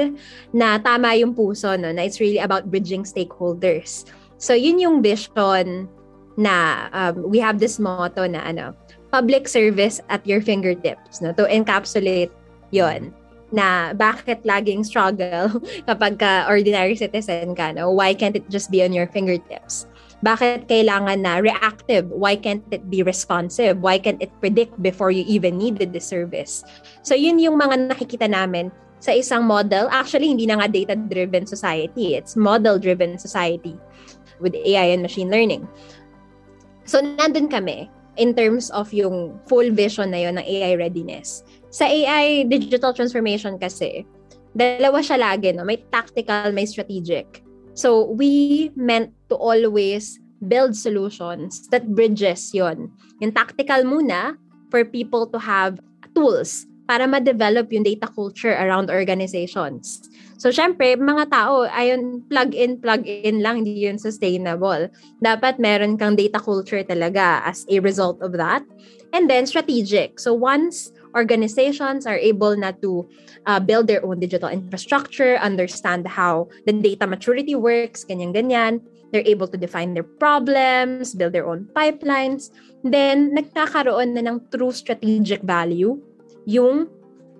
na 0.53 0.77
tama 0.77 1.17
yung 1.17 1.33
puso, 1.33 1.73
no? 1.81 1.89
na 1.89 2.05
it's 2.05 2.21
really 2.21 2.39
about 2.39 2.69
bridging 2.69 3.03
stakeholders. 3.03 4.05
So, 4.37 4.53
yun 4.53 4.79
yung 4.79 5.03
vision 5.03 5.89
na 6.39 6.87
um, 6.95 7.27
we 7.27 7.43
have 7.43 7.59
this 7.59 7.83
motto 7.83 8.25
na 8.31 8.47
ano, 8.47 8.73
public 9.11 9.51
service 9.51 9.99
at 10.09 10.23
your 10.23 10.39
fingertips 10.39 11.19
no? 11.19 11.35
To 11.35 11.45
encapsulate 11.51 12.31
yon 12.71 13.11
na 13.51 13.97
bakit 13.97 14.45
laging 14.47 14.87
struggle 14.87 15.51
kapag 15.91 16.23
ka 16.23 16.47
ordinary 16.47 16.95
citizen 16.95 17.59
ka 17.59 17.75
no? 17.75 17.91
Why 17.91 18.15
can't 18.15 18.39
it 18.39 18.47
just 18.47 18.71
be 18.71 18.87
on 18.87 18.95
your 18.95 19.11
fingertips? 19.11 19.91
Bakit 20.23 20.67
kailangan 20.67 21.23
na 21.23 21.39
reactive? 21.39 22.07
Why 22.11 22.35
can't 22.35 22.63
it 22.71 22.87
be 22.91 23.03
responsive? 23.03 23.79
Why 23.83 23.99
can't 23.99 24.19
it 24.23 24.35
predict 24.43 24.75
before 24.83 25.11
you 25.11 25.23
even 25.27 25.59
needed 25.59 25.95
the 25.95 26.03
service? 26.03 26.67
So 27.03 27.15
yun 27.15 27.39
yung 27.39 27.59
mga 27.59 27.95
nakikita 27.95 28.27
namin 28.27 28.71
sa 28.99 29.15
isang 29.15 29.47
model. 29.47 29.87
Actually 29.95 30.31
hindi 30.35 30.47
na 30.47 30.59
nga 30.59 30.67
data 30.67 30.95
driven 30.99 31.47
society. 31.47 32.19
It's 32.19 32.35
model 32.35 32.83
driven 32.83 33.15
society 33.15 33.79
with 34.43 34.59
AI 34.59 34.95
and 34.95 35.03
machine 35.03 35.31
learning 35.31 35.67
So, 36.89 37.05
nandun 37.05 37.53
kami 37.53 37.93
in 38.17 38.33
terms 38.33 38.73
of 38.73 38.89
yung 38.97 39.37
full 39.45 39.69
vision 39.77 40.11
na 40.11 40.25
yon 40.25 40.41
ng 40.41 40.47
AI 40.49 40.81
readiness. 40.81 41.45
Sa 41.69 41.85
AI 41.85 42.49
digital 42.49 42.97
transformation 42.97 43.61
kasi, 43.61 44.09
dalawa 44.57 45.05
siya 45.05 45.21
lagi, 45.21 45.53
no? 45.53 45.69
May 45.69 45.85
tactical, 45.93 46.49
may 46.57 46.65
strategic. 46.65 47.45
So, 47.77 48.09
we 48.17 48.73
meant 48.73 49.13
to 49.29 49.37
always 49.37 50.17
build 50.49 50.73
solutions 50.73 51.69
that 51.69 51.93
bridges 51.93 52.57
yon. 52.57 52.89
Yung 53.21 53.37
tactical 53.37 53.85
muna 53.85 54.41
for 54.73 54.81
people 54.89 55.29
to 55.29 55.39
have 55.39 55.77
tools 56.17 56.65
para 56.89 57.05
ma-develop 57.05 57.69
yung 57.69 57.85
data 57.85 58.09
culture 58.09 58.57
around 58.57 58.89
organizations. 58.89 60.09
So, 60.39 60.55
syempre, 60.55 60.95
mga 60.95 61.35
tao, 61.35 61.67
ayun, 61.67 62.23
plug 62.31 62.55
in, 62.55 62.79
plug 62.79 63.03
in 63.03 63.43
lang, 63.43 63.67
hindi 63.67 63.75
yun 63.75 63.99
sustainable. 63.99 64.87
Dapat 65.19 65.59
meron 65.59 65.99
kang 65.99 66.15
data 66.15 66.39
culture 66.39 66.87
talaga 66.87 67.43
as 67.43 67.67
a 67.67 67.83
result 67.83 68.23
of 68.23 68.39
that. 68.39 68.63
And 69.11 69.27
then, 69.27 69.51
strategic. 69.51 70.23
So, 70.23 70.31
once 70.31 70.95
organizations 71.19 72.07
are 72.07 72.21
able 72.23 72.55
na 72.55 72.71
to 72.79 73.03
uh, 73.51 73.59
build 73.59 73.91
their 73.91 74.05
own 74.07 74.23
digital 74.23 74.49
infrastructure, 74.49 75.43
understand 75.43 76.07
how 76.07 76.47
the 76.71 76.73
data 76.73 77.11
maturity 77.11 77.59
works, 77.59 78.07
ganyan-ganyan, 78.07 78.79
they're 79.11 79.27
able 79.27 79.49
to 79.49 79.59
define 79.59 79.95
their 79.95 80.07
problems, 80.07 81.19
build 81.19 81.33
their 81.33 81.49
own 81.49 81.67
pipelines, 81.75 82.55
then 82.85 83.35
nagkakaroon 83.35 84.15
na 84.15 84.23
ng 84.23 84.39
true 84.53 84.71
strategic 84.71 85.43
value 85.43 85.99
yung 86.47 86.89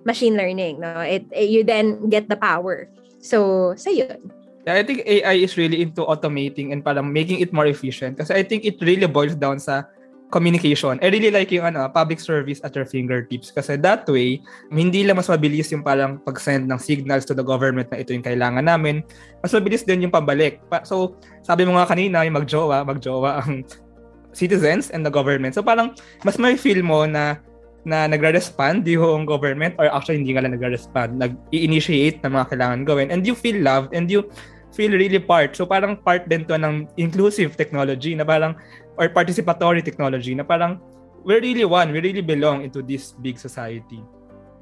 machine 0.05 0.35
learning. 0.35 0.79
No? 0.79 0.99
It, 1.01 1.25
it, 1.31 1.49
you 1.49 1.63
then 1.63 2.09
get 2.09 2.29
the 2.29 2.37
power. 2.37 2.87
So, 3.19 3.73
sa 3.75 3.89
yun. 3.89 4.31
I 4.69 4.83
think 4.85 5.01
AI 5.01 5.41
is 5.41 5.57
really 5.57 5.81
into 5.81 6.05
automating 6.05 6.71
and 6.71 6.85
parang 6.85 7.09
making 7.09 7.41
it 7.41 7.49
more 7.49 7.65
efficient 7.65 8.21
kasi 8.21 8.37
I 8.37 8.43
think 8.45 8.69
it 8.69 8.77
really 8.85 9.09
boils 9.09 9.33
down 9.33 9.57
sa 9.57 9.89
communication. 10.29 11.01
I 11.01 11.09
really 11.09 11.33
like 11.33 11.49
yung 11.49 11.73
ano, 11.73 11.89
public 11.89 12.21
service 12.21 12.61
at 12.61 12.77
your 12.77 12.85
fingertips 12.85 13.49
kasi 13.49 13.81
that 13.81 14.05
way, 14.05 14.45
hindi 14.69 15.01
lang 15.01 15.17
mas 15.17 15.25
mabilis 15.25 15.73
yung 15.73 15.81
parang 15.81 16.21
pag-send 16.21 16.69
ng 16.69 16.77
signals 16.77 17.25
to 17.25 17.33
the 17.33 17.41
government 17.41 17.89
na 17.89 18.05
ito 18.05 18.13
yung 18.13 18.21
kailangan 18.21 18.61
namin. 18.61 19.01
Mas 19.41 19.51
mabilis 19.51 19.81
din 19.81 20.05
yung 20.05 20.13
pabalik. 20.13 20.61
So, 20.85 21.17
sabi 21.41 21.65
mo 21.65 21.81
nga 21.81 21.89
kanina, 21.89 22.21
yung 22.23 22.37
magjowa, 22.37 22.85
magjowa 22.85 23.41
ang 23.41 23.65
citizens 24.39 24.93
and 24.93 25.01
the 25.01 25.09
government. 25.09 25.57
So, 25.57 25.65
parang 25.65 25.97
mas 26.21 26.37
may 26.37 26.53
feel 26.53 26.85
mo 26.85 27.09
na 27.09 27.41
na 27.89 28.05
nagre-respond 28.05 28.85
yung 28.85 29.25
government 29.25 29.73
or 29.81 29.89
actually 29.89 30.21
hindi 30.21 30.37
nga 30.37 30.45
lang 30.45 30.53
nagre-respond, 30.53 31.17
nag-initiate 31.17 32.21
ng 32.21 32.31
mga 32.31 32.45
kailangan 32.53 32.79
gawin 32.85 33.09
and 33.09 33.25
you 33.25 33.33
feel 33.33 33.57
loved 33.59 33.91
and 33.97 34.07
you 34.13 34.29
feel 34.71 34.93
really 34.93 35.19
part. 35.19 35.57
So 35.57 35.65
parang 35.65 35.97
part 35.97 36.29
din 36.29 36.45
to 36.45 36.55
ng 36.55 36.87
inclusive 37.01 37.57
technology 37.57 38.13
na 38.13 38.23
parang 38.23 38.53
or 38.95 39.09
participatory 39.09 39.81
technology 39.81 40.37
na 40.37 40.45
parang 40.45 40.77
we're 41.25 41.41
really 41.41 41.65
one, 41.65 41.91
we 41.91 41.99
really 41.99 42.23
belong 42.23 42.63
into 42.63 42.85
this 42.85 43.17
big 43.19 43.41
society. 43.41 43.99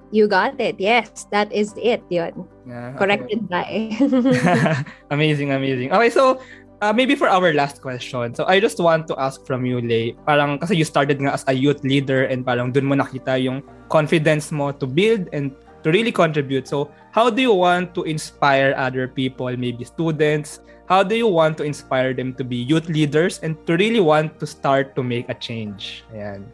You 0.08 0.32
got 0.32 0.56
it. 0.56 0.80
Yes, 0.80 1.28
that 1.36 1.52
is 1.52 1.76
it. 1.76 2.00
Yun. 2.08 2.48
Yeah, 2.64 2.96
okay. 2.96 2.98
Corrected 2.98 3.42
by. 3.52 3.92
amazing, 5.16 5.52
amazing. 5.52 5.92
Okay, 5.92 6.10
so 6.10 6.40
Uh, 6.78 6.94
maybe 6.94 7.16
for 7.16 7.26
our 7.26 7.54
last 7.54 7.82
question. 7.82 8.36
So 8.38 8.46
I 8.46 8.60
just 8.60 8.78
want 8.78 9.08
to 9.10 9.18
ask 9.18 9.42
from 9.46 9.66
you, 9.66 9.82
Lay. 9.82 10.14
Parang 10.30 10.62
kasi 10.62 10.78
you 10.78 10.86
started 10.86 11.18
nga 11.18 11.34
as 11.34 11.44
a 11.50 11.54
youth 11.54 11.82
leader 11.82 12.30
and 12.30 12.46
parang 12.46 12.70
dun 12.70 12.86
mo 12.86 12.94
nakita 12.94 13.42
yung 13.42 13.66
confidence 13.90 14.54
mo 14.54 14.70
to 14.70 14.86
build 14.86 15.26
and 15.34 15.58
to 15.82 15.90
really 15.90 16.14
contribute. 16.14 16.70
So 16.70 16.94
how 17.10 17.34
do 17.34 17.42
you 17.42 17.54
want 17.54 17.98
to 17.98 18.06
inspire 18.06 18.78
other 18.78 19.10
people, 19.10 19.50
maybe 19.58 19.90
students? 19.90 20.62
How 20.86 21.02
do 21.02 21.18
you 21.18 21.28
want 21.28 21.58
to 21.58 21.66
inspire 21.66 22.14
them 22.14 22.38
to 22.38 22.46
be 22.46 22.56
youth 22.56 22.88
leaders 22.94 23.42
and 23.42 23.58
to 23.66 23.74
really 23.76 24.00
want 24.00 24.38
to 24.40 24.46
start 24.46 24.94
to 24.96 25.02
make 25.02 25.26
a 25.28 25.36
change? 25.36 26.06
Ayan. 26.14 26.46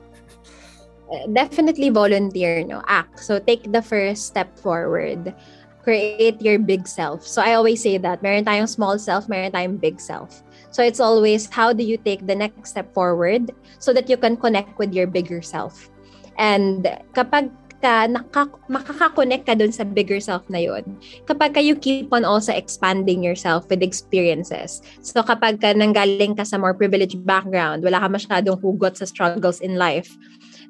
Uh, 1.12 1.28
definitely 1.36 1.92
volunteer, 1.92 2.64
no? 2.64 2.82
Act. 2.88 3.20
So 3.20 3.38
take 3.38 3.70
the 3.76 3.84
first 3.84 4.26
step 4.32 4.58
forward 4.58 5.36
create 5.84 6.41
your 6.41 6.58
big 6.58 6.88
self. 6.88 7.28
So 7.28 7.43
I 7.43 7.54
always 7.54 7.84
say 7.84 8.00
that 8.00 8.24
meron 8.24 8.48
tayong 8.48 8.72
small 8.72 8.98
self, 8.98 9.28
meron 9.28 9.52
tayong 9.52 9.80
big 9.80 10.00
self. 10.00 10.41
So 10.72 10.82
it's 10.82 11.04
always 11.04 11.52
how 11.52 11.76
do 11.76 11.84
you 11.84 12.00
take 12.00 12.26
the 12.26 12.34
next 12.34 12.72
step 12.72 12.89
forward 12.96 13.52
so 13.78 13.93
that 13.93 14.10
you 14.10 14.17
can 14.17 14.39
connect 14.39 14.80
with 14.80 14.96
your 14.96 15.06
bigger 15.06 15.43
self. 15.43 15.91
And 16.39 16.88
kapag 17.13 17.52
ka 17.84 18.08
naka, 18.08 18.48
makakakonect 18.72 19.43
ka 19.43 19.54
dun 19.60 19.76
sa 19.76 19.84
bigger 19.84 20.24
self 20.24 20.48
na 20.48 20.63
yun, 20.63 20.96
kapag 21.28 21.54
ka 21.54 21.60
you 21.60 21.76
keep 21.76 22.08
on 22.15 22.24
also 22.24 22.56
expanding 22.56 23.19
yourself 23.22 23.67
with 23.67 23.84
experiences. 23.84 24.80
So 25.04 25.19
kapag 25.19 25.60
ka 25.60 25.76
nanggaling 25.76 26.39
ka 26.39 26.48
sa 26.48 26.56
more 26.56 26.74
privileged 26.74 27.19
background, 27.28 27.84
wala 27.84 28.00
ka 28.00 28.08
masyadong 28.08 28.58
hugot 28.63 28.98
sa 28.98 29.06
struggles 29.06 29.60
in 29.60 29.76
life, 29.76 30.15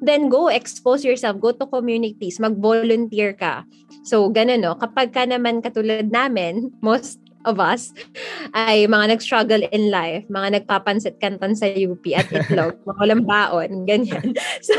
then 0.03 0.27
go 0.27 0.51
expose 0.51 1.07
yourself, 1.07 1.39
go 1.39 1.55
to 1.55 1.65
communities, 1.65 2.37
mag-volunteer 2.37 3.33
ka. 3.33 3.63
So, 4.03 4.27
ganun 4.27 4.61
no, 4.61 4.75
kapag 4.75 5.15
ka 5.15 5.23
naman 5.23 5.63
katulad 5.63 6.11
namin, 6.11 6.75
most 6.83 7.23
of 7.43 7.59
us 7.59 7.91
ay 8.55 8.87
mga 8.87 9.15
nag-struggle 9.15 9.63
in 9.71 9.91
life, 9.91 10.23
mga 10.31 10.59
nagpapansit 10.59 11.19
kanton 11.19 11.55
sa 11.55 11.67
UP 11.71 12.03
at 12.15 12.27
itlog, 12.31 12.79
mga 12.87 12.99
walang 12.99 13.23
baon, 13.23 13.87
ganyan. 13.87 14.35
So, 14.63 14.75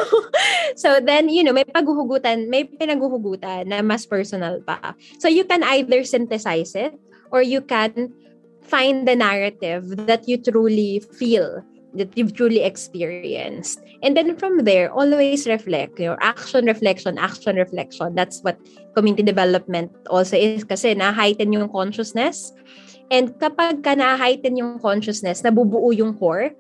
so 0.77 0.89
then, 1.01 1.29
you 1.29 1.45
know, 1.45 1.53
may 1.53 1.65
paghuhugutan, 1.65 2.49
may 2.49 2.65
pinaghuhugutan 2.65 3.69
na 3.69 3.85
mas 3.85 4.09
personal 4.09 4.65
pa. 4.65 4.97
So, 5.21 5.29
you 5.29 5.45
can 5.45 5.61
either 5.65 6.05
synthesize 6.05 6.73
it 6.73 6.97
or 7.29 7.45
you 7.45 7.61
can 7.61 8.13
find 8.65 9.05
the 9.05 9.13
narrative 9.13 10.09
that 10.09 10.25
you 10.25 10.41
truly 10.41 11.05
feel 11.21 11.61
that 11.95 12.11
you've 12.19 12.35
truly 12.35 12.63
experienced. 12.63 13.81
And 14.03 14.17
then 14.17 14.37
from 14.37 14.67
there, 14.67 14.93
always 14.93 15.47
reflect. 15.47 15.99
Your 15.99 16.19
action, 16.21 16.67
reflection, 16.67 17.19
action, 17.19 17.57
reflection. 17.57 18.15
That's 18.15 18.43
what 18.43 18.59
community 18.95 19.23
development 19.23 19.95
also 20.11 20.37
is 20.37 20.65
kasi 20.65 20.95
na-heighten 20.95 21.53
yung 21.53 21.71
consciousness. 21.71 22.53
And 23.11 23.33
kapag 23.39 23.85
ka 23.87 23.95
na-heighten 23.95 24.57
yung 24.59 24.79
consciousness, 24.83 25.43
nabubuo 25.43 25.95
yung 25.95 26.19
core, 26.19 26.51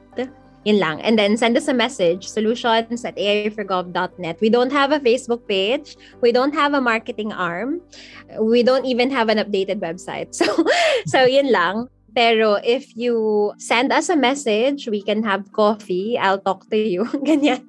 Yun 0.64 0.78
lang. 0.78 1.00
And 1.00 1.18
then 1.18 1.38
send 1.38 1.56
us 1.56 1.68
a 1.68 1.74
message, 1.74 2.28
solutions 2.28 3.04
at 3.04 3.16
aiforgov.net. 3.16 4.40
We 4.42 4.50
don't 4.50 4.70
have 4.70 4.92
a 4.92 5.00
Facebook 5.00 5.48
page. 5.48 5.96
We 6.20 6.32
don't 6.32 6.52
have 6.52 6.74
a 6.74 6.82
marketing 6.82 7.32
arm. 7.32 7.80
We 8.38 8.62
don't 8.62 8.84
even 8.84 9.10
have 9.10 9.30
an 9.30 9.38
updated 9.38 9.80
website. 9.80 10.36
So, 10.40 10.44
so 11.06 11.24
yun 11.24 11.50
lang. 11.50 11.88
Pero 12.14 12.58
if 12.64 12.96
you 12.96 13.52
send 13.58 13.92
us 13.92 14.08
a 14.08 14.16
message, 14.16 14.88
we 14.88 15.02
can 15.02 15.22
have 15.22 15.52
coffee. 15.52 16.18
I'll 16.18 16.40
talk 16.40 16.68
to 16.70 16.76
you. 16.76 17.04
Ganyan. 17.26 17.62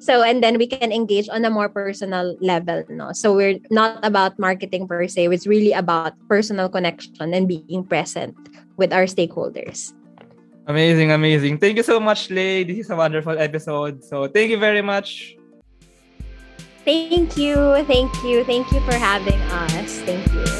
so 0.00 0.22
and 0.22 0.42
then 0.42 0.58
we 0.58 0.66
can 0.66 0.92
engage 0.92 1.28
on 1.28 1.44
a 1.44 1.50
more 1.50 1.68
personal 1.68 2.36
level 2.40 2.84
no 2.88 3.12
so 3.12 3.34
we're 3.34 3.58
not 3.70 3.98
about 4.02 4.38
marketing 4.38 4.86
per 4.86 5.06
se 5.06 5.28
it's 5.28 5.46
really 5.46 5.72
about 5.72 6.12
personal 6.28 6.68
connection 6.68 7.34
and 7.34 7.48
being 7.48 7.84
present 7.84 8.34
with 8.76 8.92
our 8.92 9.04
stakeholders 9.04 9.92
amazing 10.66 11.12
amazing 11.12 11.58
thank 11.58 11.76
you 11.76 11.82
so 11.82 12.00
much 12.00 12.30
lay 12.30 12.64
this 12.64 12.78
is 12.86 12.90
a 12.90 12.96
wonderful 12.96 13.38
episode 13.38 14.02
so 14.02 14.26
thank 14.28 14.50
you 14.50 14.58
very 14.58 14.82
much 14.82 15.36
thank 16.84 17.36
you 17.36 17.56
thank 17.86 18.12
you 18.24 18.44
thank 18.44 18.66
you 18.72 18.80
for 18.80 18.94
having 18.94 19.40
us 19.50 20.00
thank 20.02 20.26
you 20.32 20.55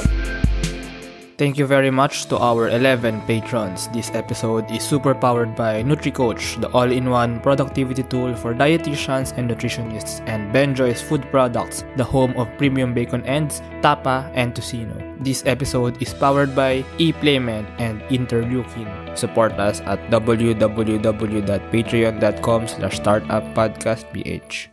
Thank 1.36 1.60
you 1.60 1.68
very 1.68 1.92
much 1.92 2.32
to 2.32 2.40
our 2.40 2.72
11 2.72 3.20
patrons. 3.28 3.92
This 3.92 4.08
episode 4.16 4.64
is 4.72 4.80
super 4.82 5.12
powered 5.14 5.54
by 5.54 5.82
NutriCoach, 5.84 6.62
the 6.62 6.70
all-in-one 6.72 7.40
productivity 7.40 8.02
tool 8.04 8.34
for 8.34 8.54
dietitians 8.54 9.36
and 9.36 9.50
nutritionists, 9.50 10.22
and 10.24 10.50
Benjoy's 10.50 11.02
Food 11.02 11.30
Products, 11.30 11.84
the 11.96 12.04
home 12.04 12.32
of 12.40 12.48
premium 12.56 12.94
bacon 12.94 13.22
ends, 13.26 13.60
tapa, 13.82 14.30
and 14.32 14.54
tocino. 14.54 14.96
This 15.20 15.44
episode 15.44 16.00
is 16.00 16.14
powered 16.14 16.56
by 16.56 16.82
ePlayment 16.96 17.68
and 17.76 18.00
Interleukin. 18.08 18.88
Support 19.12 19.60
us 19.60 19.82
at 19.84 20.00
www.patreon.com 20.08 22.68
slash 22.68 23.00
startuppodcastph. 23.00 24.68